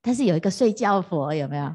[0.02, 1.74] 但是有一个睡觉佛，有没有？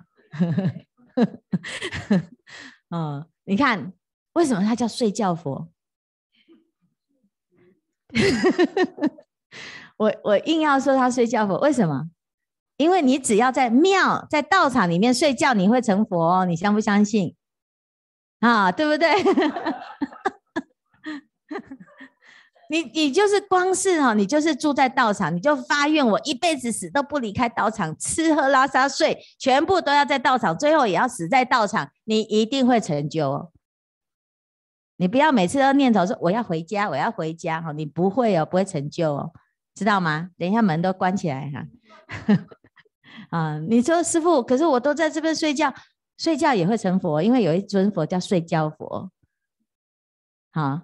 [2.90, 3.94] 嗯， 你看
[4.34, 5.68] 为什么他叫睡觉佛？
[9.98, 12.12] 我我硬要说他睡觉佛，为什么？
[12.78, 17.36] 因为你只要在庙、在道场里面睡觉，你会成佛，你相不相信？
[18.40, 19.16] 啊，对不对？
[22.72, 33.52] 你你就是光是哈，你就是住在道场，你就发愿，我一辈子死都不离开道场，吃喝拉撒睡全部都要在道场，最后也要死在道场，你一定会成就哦。
[34.98, 39.32] 你不要每次都念头说我要回家，我要回家哈，你不会哦，不会成就哦，
[39.74, 40.30] 知道吗？
[40.38, 41.66] 等一下门都关起来哈。
[43.32, 45.74] 啊，你说师傅，可是我都在这边睡觉。
[46.18, 49.10] 睡觉也会成佛，因为有一尊佛叫睡觉佛。
[50.52, 50.82] 好，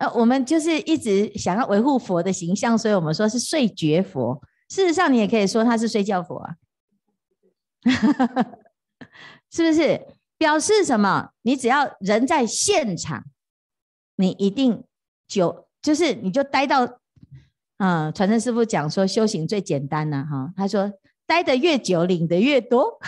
[0.00, 4.40] 呃，我们就是一直想要维护佛的形象，所以我们说是睡觉佛。
[4.70, 6.54] 事实上，你也可以说他是睡觉佛啊，
[9.52, 10.06] 是不是？
[10.38, 11.32] 表示什么？
[11.42, 13.24] 你只要人在现场，
[14.16, 14.82] 你一定
[15.28, 16.86] 就就是你就待到，
[17.76, 20.90] 嗯、呃，传承师父讲说修行最简单了哈，他说
[21.26, 22.98] 待得越久，领得越多。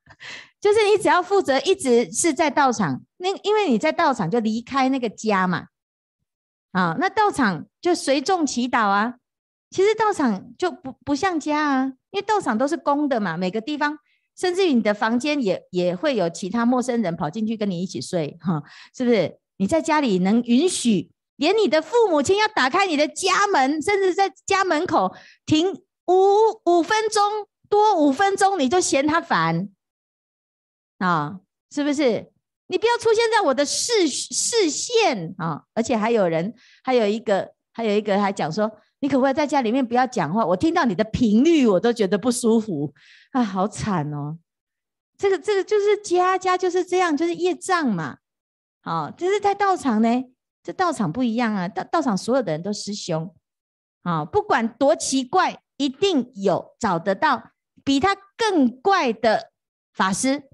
[0.62, 5.66] 就是你只要负责一直是在道场，那因为你在道场就离开那个家嘛，
[6.72, 9.14] 啊，那道场就随众祈祷啊。
[9.70, 13.98] 其实道场就不不像家啊，因为道场都是公的嘛，每个地方，
[14.36, 18.62] 甚至于你的房间也也会有其他陌生人跑进去跟你一起睡，哈，
[18.96, 19.38] 是不是？
[19.58, 25.74] 你在家里能允许连你的父母亲要打开你的家门，甚至在家门口停
[26.06, 26.14] 五
[26.64, 27.22] 五分钟
[27.68, 29.68] 多五分钟，你就嫌他烦。
[30.98, 32.32] 啊、是不是？
[32.68, 40.44] 你不要出现在我的视视线啊、而且还有人，还有一个，还有一个还讲说，你可不可以在家里面不要讲话？
[40.44, 42.92] 我听到你的频率，我都觉得不舒服
[43.32, 44.38] 啊，好惨哦！
[45.16, 48.18] 这个这个就是家家就是这样，就是业障嘛。
[48.82, 50.24] 好、哦，就是在道场呢，
[50.62, 53.34] 这道场不一样啊，道道场所有的人都师兄
[54.02, 57.50] 啊、不管多奇怪，一定有找得到
[57.84, 59.50] 比他更怪的
[59.92, 60.44] 法师。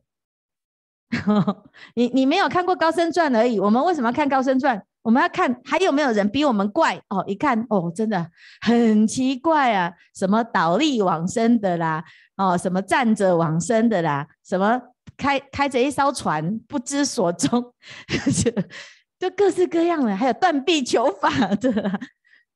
[1.94, 3.59] 你你没有看过高僧传而已。
[3.61, 4.83] 我们为什么要看高僧传？
[5.03, 7.22] 我们要看还有没有人比我们怪哦。
[7.27, 8.31] 一看哦，真的
[8.62, 12.03] 很奇怪啊，什么倒立往生的啦，
[12.37, 14.81] 哦，什么站着往生的啦，什么
[15.16, 17.74] 开开着一艘船不知所踪，
[18.09, 18.50] 就
[19.29, 22.00] 就各式各样的，还有断臂求法的，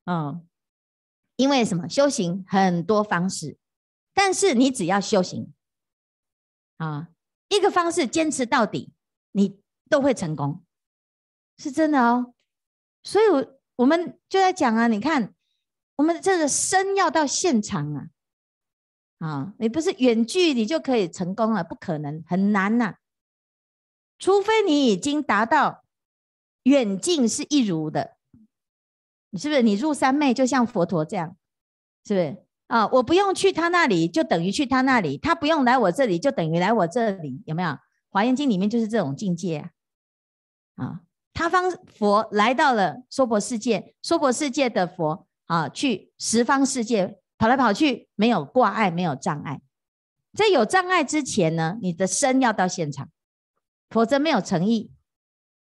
[0.06, 0.42] 嗯、
[1.36, 1.86] 因为什么？
[1.88, 3.58] 修行很多方式，
[4.14, 5.52] 但是你只要修行
[6.78, 7.08] 啊。
[7.48, 8.92] 一个方式坚持到底，
[9.32, 10.62] 你都会成功，
[11.56, 12.34] 是真的哦。
[13.02, 15.34] 所以，我我们就在讲啊，你看，
[15.96, 18.08] 我们这个身要到现场啊，
[19.18, 22.96] 啊，你不是远距离就可以成功了，不可能，很难呐。
[24.18, 25.84] 除非你已经达到
[26.64, 28.16] 远近是一如的，
[29.30, 29.62] 你是不是？
[29.62, 31.36] 你入三昧就像佛陀这样，
[32.04, 32.47] 是不是？
[32.68, 37.42] 啊，我不用去他那里，就等于去他那里；他不用来我这里，就等于来我这里。
[37.46, 37.68] 有没有？
[38.10, 39.70] 《华严经》里面就是这种境界
[40.76, 41.00] 啊！
[41.32, 49.60] 他方佛来到了娑婆世界，娑婆世界的佛啊，去十方世界跑来跑去，没有挂碍，没有障碍。
[50.34, 53.08] 在有障碍之前呢，你的身要到现场，
[53.88, 54.92] 否则没有诚意。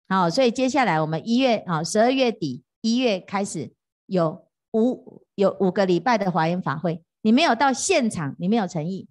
[0.09, 3.75] 好，所以接下来我们一月啊，十二月底一月开始
[4.07, 5.26] 有五。
[5.37, 9.09] 有五个礼拜的华严法会，你没有到现场，你没有诚意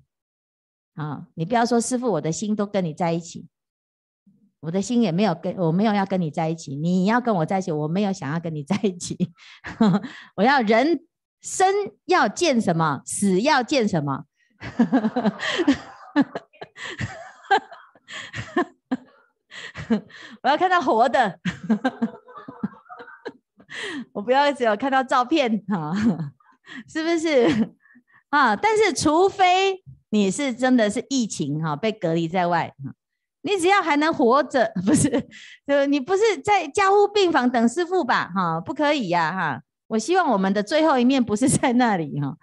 [0.96, 1.28] 啊！
[1.36, 3.48] 你不要说师父，我的心都跟你在一起，
[4.60, 6.76] 我的心也没有跟，我没有要跟你在一起。
[6.76, 9.32] 你要跟我在一起，我没有想要跟你在一起。
[10.36, 11.06] 我要人
[11.42, 11.68] 生
[12.06, 14.26] 要见什么，死要见什么。
[20.42, 21.40] 我要看到活的。
[24.14, 25.94] 我不要只有看到照片哈，
[26.88, 27.74] 是不是
[28.30, 28.56] 啊？
[28.56, 32.74] 但是除非你是真的是疫情哈，被隔离在外，
[33.42, 35.10] 你只要还能活着，不是？
[35.68, 38.32] 就你不是在加护病房等师傅吧？
[38.34, 39.62] 哈，不可以呀哈！
[39.88, 42.36] 我希望我们的最后一面不是在那里哈，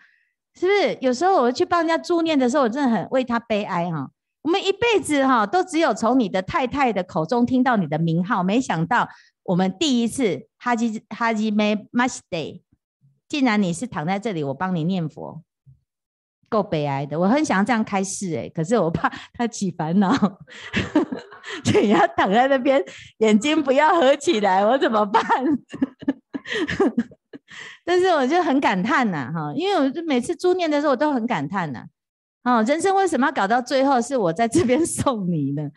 [0.54, 0.98] 是不是？
[1.00, 4.10] 有时候我去帮人家助念的时候，我真的很为他悲哀哈。
[4.42, 9.08] 我们一辈子哈，都只有从你的太太的口中听到你的名号，没想到。
[9.44, 12.62] 我们第一次哈基哈基梅马斯德，
[13.28, 15.42] 竟然你是躺在这里，我帮你念佛，
[16.48, 17.18] 够悲哀的。
[17.18, 20.12] 我很想要这样开示诶，可是我怕他起烦恼。
[21.74, 22.82] 你要躺在那边，
[23.18, 25.22] 眼睛不要合起来，我怎么办？
[27.84, 31.84] 但是我就很感叹呐，哈，因为我就每次助念的时候，我都很感叹呐，
[32.44, 35.68] 哦，人生为什么要搞到最后是我在这边送你呢？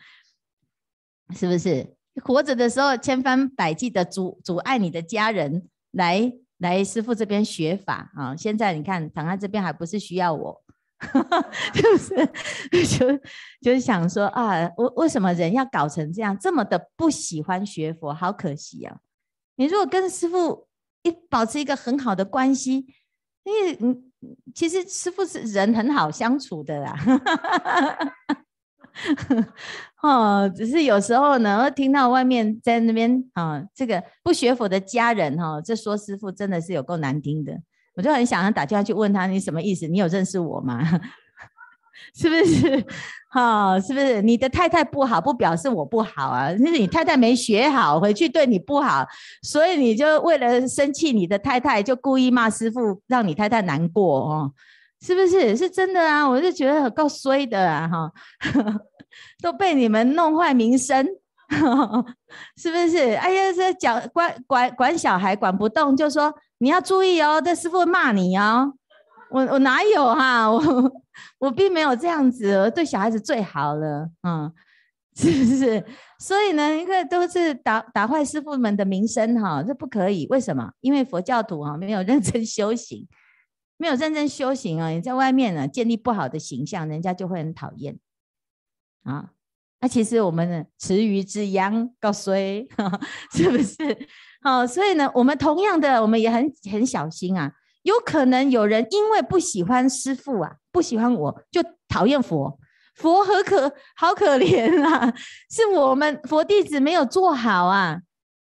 [1.34, 1.95] 是不是？
[2.24, 10.62] 活着的时候千方百计的阻阻碍你的家人来来师傅这边学法啊，现在你看躺在这边还不是需要我，
[11.74, 12.26] 是不是？
[12.86, 13.18] 就
[13.60, 18.96] 就是想说啊，为为什么人要搞成这样，这么的不喜欢学佛，好可惜啊！
[19.56, 20.66] 你如果跟师傅
[21.02, 22.86] 一保持一个很好的关系，
[23.44, 24.10] 因为嗯，
[24.54, 26.96] 其实师傅是人很好相处的啦。
[30.02, 37.52] 哦，只是有时候呢，听到外面在那边啊，这个不学佛的家人哈，这说师傅真的是有够难听的，
[37.96, 39.86] 我就很想要打电话去问他，你什么意思？
[39.88, 40.80] 你有认识我吗？
[42.14, 42.84] 是不是？
[43.30, 44.22] 哈，是不是？
[44.22, 49.04] 你的太太不好，不表示我不好啊，是你太太没学好，回去对你不好，
[49.42, 54.52] 所以你就为了生气你的太太，就故意骂师傅，让你太太难过哦。
[55.00, 55.56] 是不是？
[55.56, 56.28] 是真的啊！
[56.28, 57.88] 我就觉得够衰的啊！
[57.88, 58.12] 哈，
[59.42, 61.06] 都被你们弄坏名声，
[62.56, 63.14] 是不是？
[63.14, 68.72] 哎呀，这讲管管管小孩管不动，就说你要注意哦，这师傅骂你哦。
[69.28, 70.50] 我我哪有哈？
[70.50, 70.62] 我
[71.38, 74.50] 我并没有这样子，对小孩子最好了，嗯，
[75.16, 75.84] 是不是？
[76.18, 80.26] 所以呢，一个都是打打坏师傅们的名声哈，这不可以。
[80.30, 80.70] 为什么？
[80.80, 83.06] 因为佛教徒哈没有认真修行。
[83.76, 87.98] 没有认真修行啊，你在外面呢建立不好的形象，人家就会很讨厌
[89.02, 89.30] 啊。
[89.80, 92.66] 那其实我们呢，池鱼之殃告衰，
[93.32, 94.08] 是不是？
[94.40, 97.52] 好，所以呢，我们同样的，我们也很很小心啊。
[97.82, 102.58] 有可能有人因为不喜欢师父啊，不喜欢我就讨厌佛，
[102.94, 105.12] 佛何可好可怜啊？
[105.50, 108.00] 是我们佛弟子没有做好啊。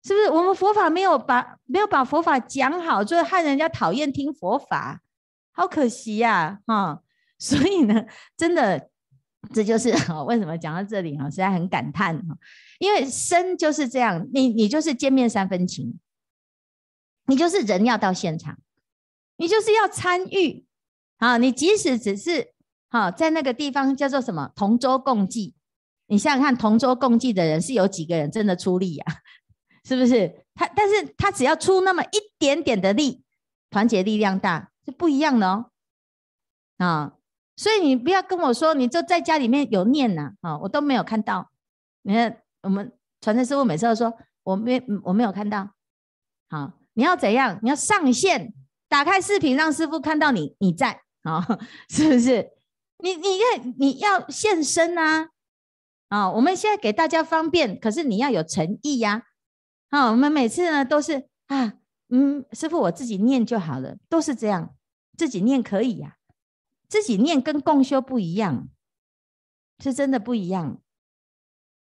[0.01, 0.29] 是不是？
[0.31, 5.01] 我们佛法没有把没有把佛法讲好，就害人家讨厌听佛法。
[5.59, 7.01] 好可惜呀，哈！
[7.37, 8.05] 所以呢，
[8.37, 8.89] 真的，
[9.53, 9.89] 这就是
[10.25, 12.37] 为什么讲到这里哈，实在很感叹哈。
[12.79, 15.99] 因为生就是这样，你你就是见面三分情，
[17.25, 18.57] 你就是人要到现场，
[19.35, 20.65] 你就是要参与
[21.17, 21.35] 啊！
[21.35, 22.53] 你即使只是
[22.89, 25.53] 哈在那个地方叫做什么同舟共济，
[26.07, 29.05] 你想想看，同舟共济的人是有几个人真的出力呀？
[29.83, 30.45] 是不是？
[30.55, 33.25] 他但是他只要出那么一点点的力，
[33.69, 34.71] 团结力量大。
[34.89, 35.71] 不一样的哦，
[36.77, 37.13] 啊，
[37.55, 41.51] 所以你不要跟我说，你就在家里面有念呐，啊，我都没有看到。
[42.01, 45.71] 你看我们传承师傅每次都说，我没我没有看到。
[46.49, 47.59] 好，你要怎样？
[47.61, 48.53] 你要上线，
[48.87, 51.45] 打开视频，让师傅看到你你在啊，
[51.89, 52.51] 是不是？
[53.01, 55.29] 你你看你要现身啊，
[56.09, 59.23] 啊，我们现在给大家方便，可是你要有诚意呀。
[59.89, 61.73] 啊，我们每次呢都是啊，
[62.09, 64.75] 嗯，师傅我自己念就好了，都是这样。
[65.19, 66.15] 自己念可以呀、
[66.87, 68.69] 自己念跟共修不一样，
[69.83, 70.79] 是真的不一样，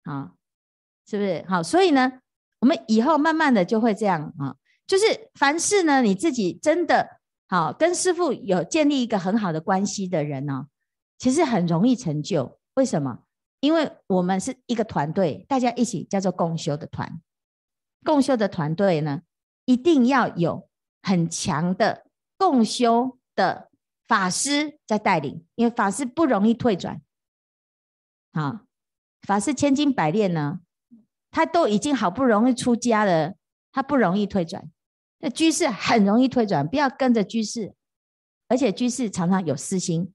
[0.03, 0.33] 啊，
[1.07, 1.43] 是不是？
[1.49, 2.21] 好，所以呢，
[2.59, 4.55] 我们以后慢慢的就会这样啊，
[4.85, 10.67] 就是凡事呢，你自己真的好跟师傅有建立一个很好的关系的人呢、
[11.17, 12.59] 其实很容易成就。
[12.75, 13.23] 为什么？
[13.61, 17.19] 因为我们是一个团队，大家一起叫做共修的团，
[18.05, 19.23] 共修的团队呢，
[19.65, 20.69] 一定要有
[21.01, 22.05] 很强的
[22.37, 23.17] 共修。
[23.35, 23.69] 的
[24.07, 27.01] 法师在带领，因为法师不容易退转。
[28.33, 28.65] 好，
[29.21, 30.59] 法师千金百炼呢，
[31.31, 33.35] 他都已经好不容易出家了，
[33.71, 34.69] 他不容易退转。
[35.19, 37.73] 那居士很容易退转，不要跟着居士，
[38.47, 40.13] 而且居士常常有私心。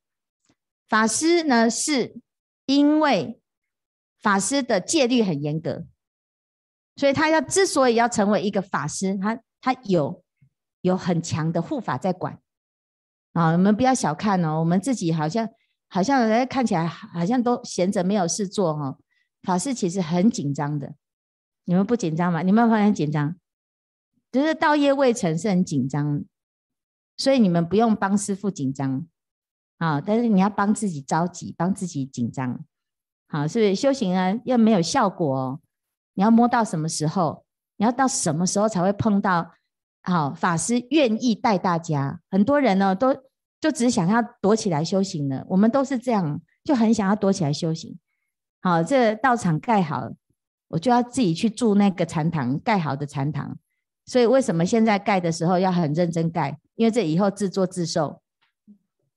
[0.87, 2.21] 法师呢，是
[2.67, 3.41] 因为
[4.21, 5.87] 法师的戒律很严格，
[6.97, 10.23] 所以他要之所以要成为一个法师，他他有
[10.83, 12.39] 有很强的护法在管。
[13.39, 15.49] 啊，你们不要小看哦，我们自己好像
[15.89, 18.99] 好像人家看起来好像都闲着没有事做哈。
[19.43, 20.93] 法师其实很紧张的，
[21.65, 22.43] 你们不紧张吗？
[22.43, 23.37] 你们有发现紧张？
[24.33, 26.25] 就是道业未成是很紧张，
[27.17, 29.07] 所以你们不用帮师父紧张
[29.77, 32.65] 啊，但是你要帮自己着急，帮自己紧张。
[33.29, 34.37] 好，是不是修行啊？
[34.45, 35.61] 又没有效果哦，
[36.15, 37.45] 你要摸到什么时候？
[37.77, 39.53] 你要到什么时候才会碰到？
[40.03, 43.15] 好，法师愿意带大家，很多人呢都
[43.61, 45.45] 就只想要躲起来修行了。
[45.49, 47.99] 我们都是这样，就很想要躲起来修行。
[48.61, 50.11] 好，这道场盖好，
[50.69, 53.57] 我就要自己去住那个禅堂，盖好的禅堂。
[54.05, 56.59] 所以为什么现在盖的时候要很认真盖？
[56.77, 58.23] 因为这以后自作自受，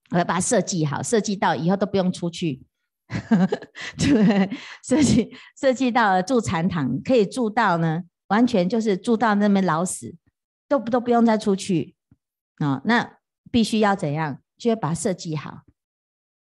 [0.10, 2.62] 我要把它设计好，设计到以后都不用出去，
[3.98, 4.50] 对 不对？
[4.84, 10.16] 设计设计到了住禅堂，可以住到呢，完全就是住到那边老死，
[10.68, 11.96] 都不都不用再出去
[12.58, 13.18] 啊、那
[13.52, 14.40] 必须要怎样？
[14.58, 15.62] 就要把它设计好，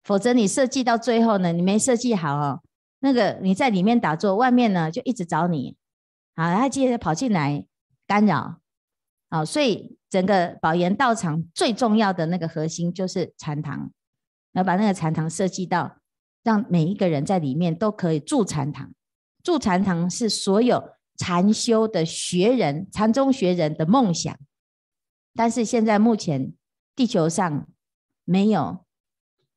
[0.03, 2.63] 否则你设计到最后呢，你没设计好哦，
[3.01, 5.77] 那个你在里面打坐，外面呢就一直找你，
[6.35, 7.67] 啊，他接着跑进来
[8.07, 8.61] 干扰，
[9.29, 13.91] 啊，所以整个宝岩道场最重要的那个核心就是禅堂，
[14.53, 15.99] 要把那个禅堂设计到，
[16.43, 18.91] 让每一个人在里面都可以住禅堂，
[19.43, 20.83] 住禅堂是所有
[21.19, 24.35] 禅修的学人、禅宗学人的梦想，
[25.35, 26.55] 但是现在目前
[26.99, 27.69] 地球上。
[28.31, 28.85] 没有，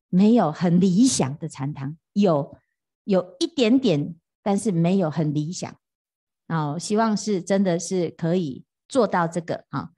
[0.07, 2.57] 没有很理想的禅堂，有
[3.03, 5.75] 有一点点，但是没有很理想。
[6.47, 9.89] 啊，希望是真的是可以做到这个啊。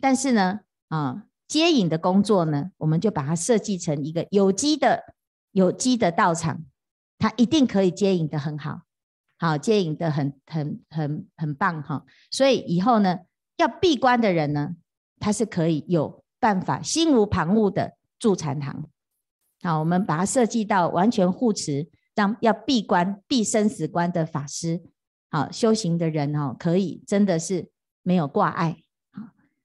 [0.00, 5.14] 但是呢，啊，接引的工作呢，我们就把它设计成一个有机的
[5.50, 6.64] 有机的道场，
[7.18, 8.80] 它一定可以接引的很好，
[9.36, 12.06] 好接引的很很很很棒哈。
[12.30, 13.18] 所以以后呢，
[13.58, 14.76] 要闭关的人呢，
[15.20, 17.96] 他是可以有办法心无旁骛的。
[18.18, 18.88] 住禅堂，
[19.64, 24.80] 好，我们把它设计到完全护持，让要闭关、闭生死关的法师，
[25.28, 27.72] 好修行的人哦，可以真的是
[28.04, 28.76] 没有挂碍。
[29.10, 29.22] 好，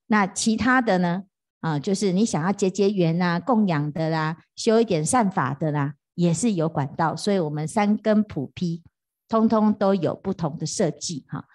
[0.07, 1.25] 那其他的呢？
[1.59, 7.15] 啊，就是你想要结结缘啊、供养的啦、修一点善法的啦，也是有管道。
[7.15, 8.81] 所以，我们三根普披，
[9.29, 11.27] 通通都有不同的设计。
[11.29, 11.45] 哈，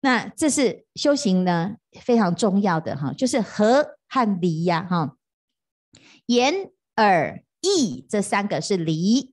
[0.00, 5.16] 那这是修行呢非常重要的哈，就是和和离呀，哈。
[6.26, 9.32] 眼、耳、意这三个是离，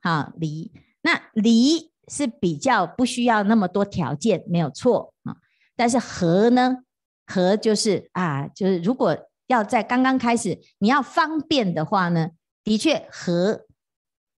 [0.00, 0.72] 哈离。
[1.02, 5.36] 那离是比较不需要那么多条件，没有错啊。
[5.76, 6.78] 但是和呢？
[7.26, 12.32] 和就是啊，就是如果要在刚刚开始你要方便的话呢，
[12.62, 13.64] 的确和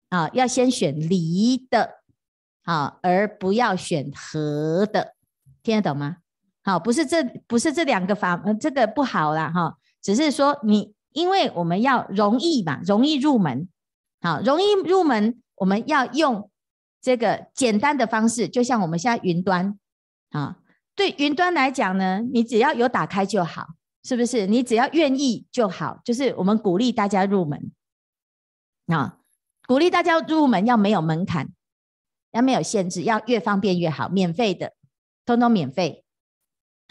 [0.10, 2.04] 啊要先选离的
[2.62, 5.16] 啊，而不要选和的，
[5.64, 6.18] 听得懂吗？
[6.66, 10.94] 好，不是这不是这两个法，这个不好啦哈，只是说你。
[11.16, 13.70] 因为我们要容易嘛，容易入门，
[14.20, 16.52] 好，容易入门，我们要用
[17.02, 19.80] 这个简单的方式，就像我们现在云端，
[20.32, 20.58] 啊，
[20.94, 23.66] 对云端来讲呢，你只要有打开就好，
[24.04, 24.46] 是不是？
[24.46, 27.72] 你只要愿意就好，就是我们鼓励大家入门，
[28.88, 29.20] 啊，
[29.68, 31.48] 鼓励大家入门要没有门槛，
[32.32, 34.74] 要没有限制，要越方便越好，免费的，
[35.26, 36.05] 通通免费。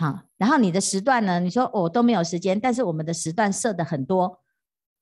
[0.04, 1.40] 好，然后你的时段呢？
[1.40, 4.38] 你说我都没有时间，但是我们的时段设的很多，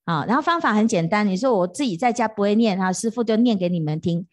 [0.05, 1.27] 啊，然后方法很简单。
[1.27, 4.29] 你说我自己在家不会念，然后师父就念给你们听。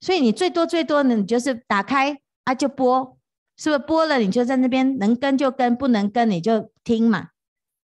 [0.00, 3.18] 所以你最多最多呢，你就是打开啊就播，
[3.58, 7.28] 是不是播了你就在那边能跟就跟，不能跟你就听嘛，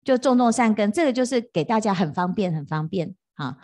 [0.05, 0.93] 就种种善根。
[0.93, 3.17] 这个就是给大家很方便，很方便。
[3.35, 3.57] 啊，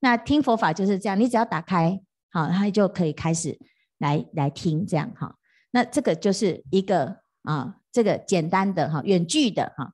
[0.00, 2.00] 那听佛法就是这样，你只要打开，
[2.32, 3.56] 好，它就可以开始
[3.98, 5.36] 来来听这样哈。
[5.70, 7.76] 那这个就是一个啊。
[7.90, 9.92] 这个简单的哈，远距的哈，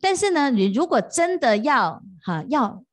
[0.00, 2.84] 但是呢，你如果真的要哈，要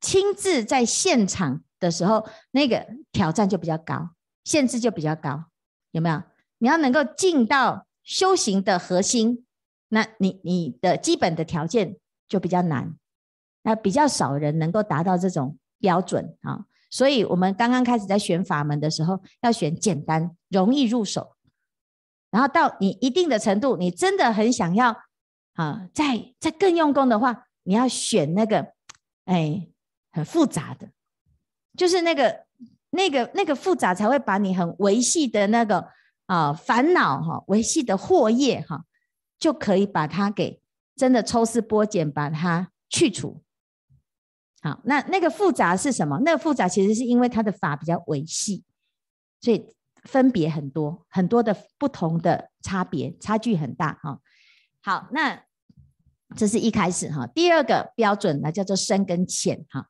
[0.00, 4.10] 亲自在现场的时候，那个挑战就比较高，
[4.44, 5.44] 限制就比较高，
[5.90, 6.22] 有没有？
[6.58, 9.44] 你要能够进到修行的核心，
[9.88, 11.96] 那你你的基本的条件
[12.28, 12.94] 就比较难，
[13.62, 16.66] 那比较少人能够达到这种标准啊。
[16.90, 21.32] 所以我们刚刚开始在选法门的时候，要选简单、容易入手。
[22.30, 24.96] 然后到你一定的程度，你真的很想要
[25.54, 28.72] 啊，再再更用功的话，你要选那个，
[29.24, 29.68] 哎，
[30.12, 30.90] 很复杂的，
[31.76, 32.46] 就是那个
[32.90, 35.88] 那个那个复杂才会把你很维系的那个
[36.26, 38.84] 啊烦恼哈，维系的惑业哈，
[39.36, 40.62] 就可以把它给
[40.94, 43.42] 真的抽丝剥茧，把它去除。
[44.62, 46.20] 好，那那个复杂是什么？
[46.24, 48.62] 那个复杂其实是因为它的法比较维系，
[49.40, 49.74] 所以。
[50.04, 54.20] 分别很多，很多的不同的差别，差距很大哈。
[54.82, 55.42] 好，那
[56.36, 57.26] 这是一开始哈。
[57.26, 59.86] 第二个标准呢，叫做深跟浅哈。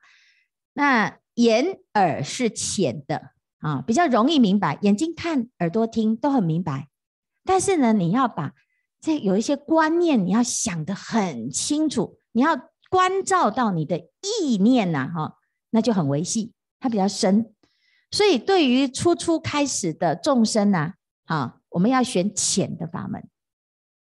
[0.72, 6.88] 那眼耳是浅的啊，比较容易明白，眼睛看，耳朵听都很明白。
[7.44, 8.52] 但是呢，你要把
[9.00, 15.36] 这有一些观念，你要想得很清楚，你要关照到你的意念呐哈，
[15.70, 17.54] 那就很维系，它比较深。
[18.10, 20.94] 所以，对于初初开始的众生呢，
[21.26, 23.28] 啊，我们要选浅的法门，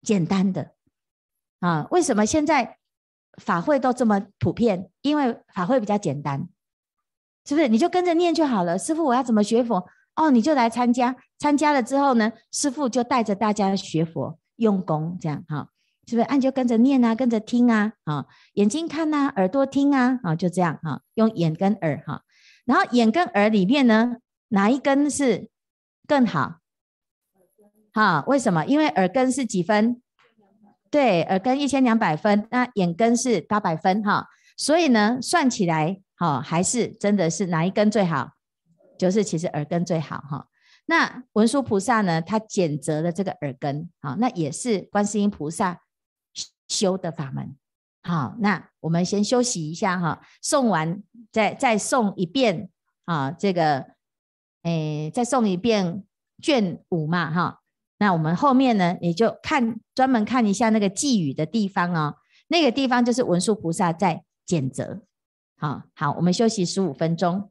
[0.03, 0.73] 简单的，
[1.59, 2.79] 啊，为什么现在
[3.43, 4.91] 法会都这么普遍？
[5.03, 6.49] 因为法会比较简单，
[7.45, 7.69] 是不是？
[7.69, 8.79] 你就跟着念就好了。
[8.79, 9.87] 师傅，我要怎么学佛？
[10.17, 15.69] 哦，你就来参加，参加了之后呢，师傅就带着大家学佛用功，这样哈，
[16.07, 16.27] 是不是？
[16.27, 22.23] 按就跟着念啊，跟着听啊，啊，眼睛看啊，耳朵听啊，啊，就这样哈，用眼跟耳哈。
[22.65, 24.17] 然后眼跟耳里面呢，
[24.49, 25.49] 哪一根是
[26.07, 26.61] 更好？
[27.93, 28.65] 好，为什么？
[28.67, 30.01] 因为耳根是几分？
[30.91, 38.33] 对，耳根一千两百分，那眼根是八百分哈，所以呢，算起来哈，还是真的是哪一根最好？
[38.99, 40.47] 就是其实耳根最好哈。
[40.87, 45.81] 那文殊菩萨呢，他检择了这个耳根，好，那也是观世音菩萨
[46.69, 47.57] 修的法门。
[48.03, 52.71] 好，那我们先休息一下哈，送完再再送一遍
[53.05, 53.87] 啊，这个
[54.63, 56.05] 诶，再送一遍
[56.43, 57.61] 卷五嘛哈。
[57.99, 62.17] 那我们后面呢，也就看专门看一下那个寄语的地方哦。
[62.49, 65.03] 那个地方就是文殊菩萨在检责。
[65.59, 67.51] 好好，我们休息十五分钟。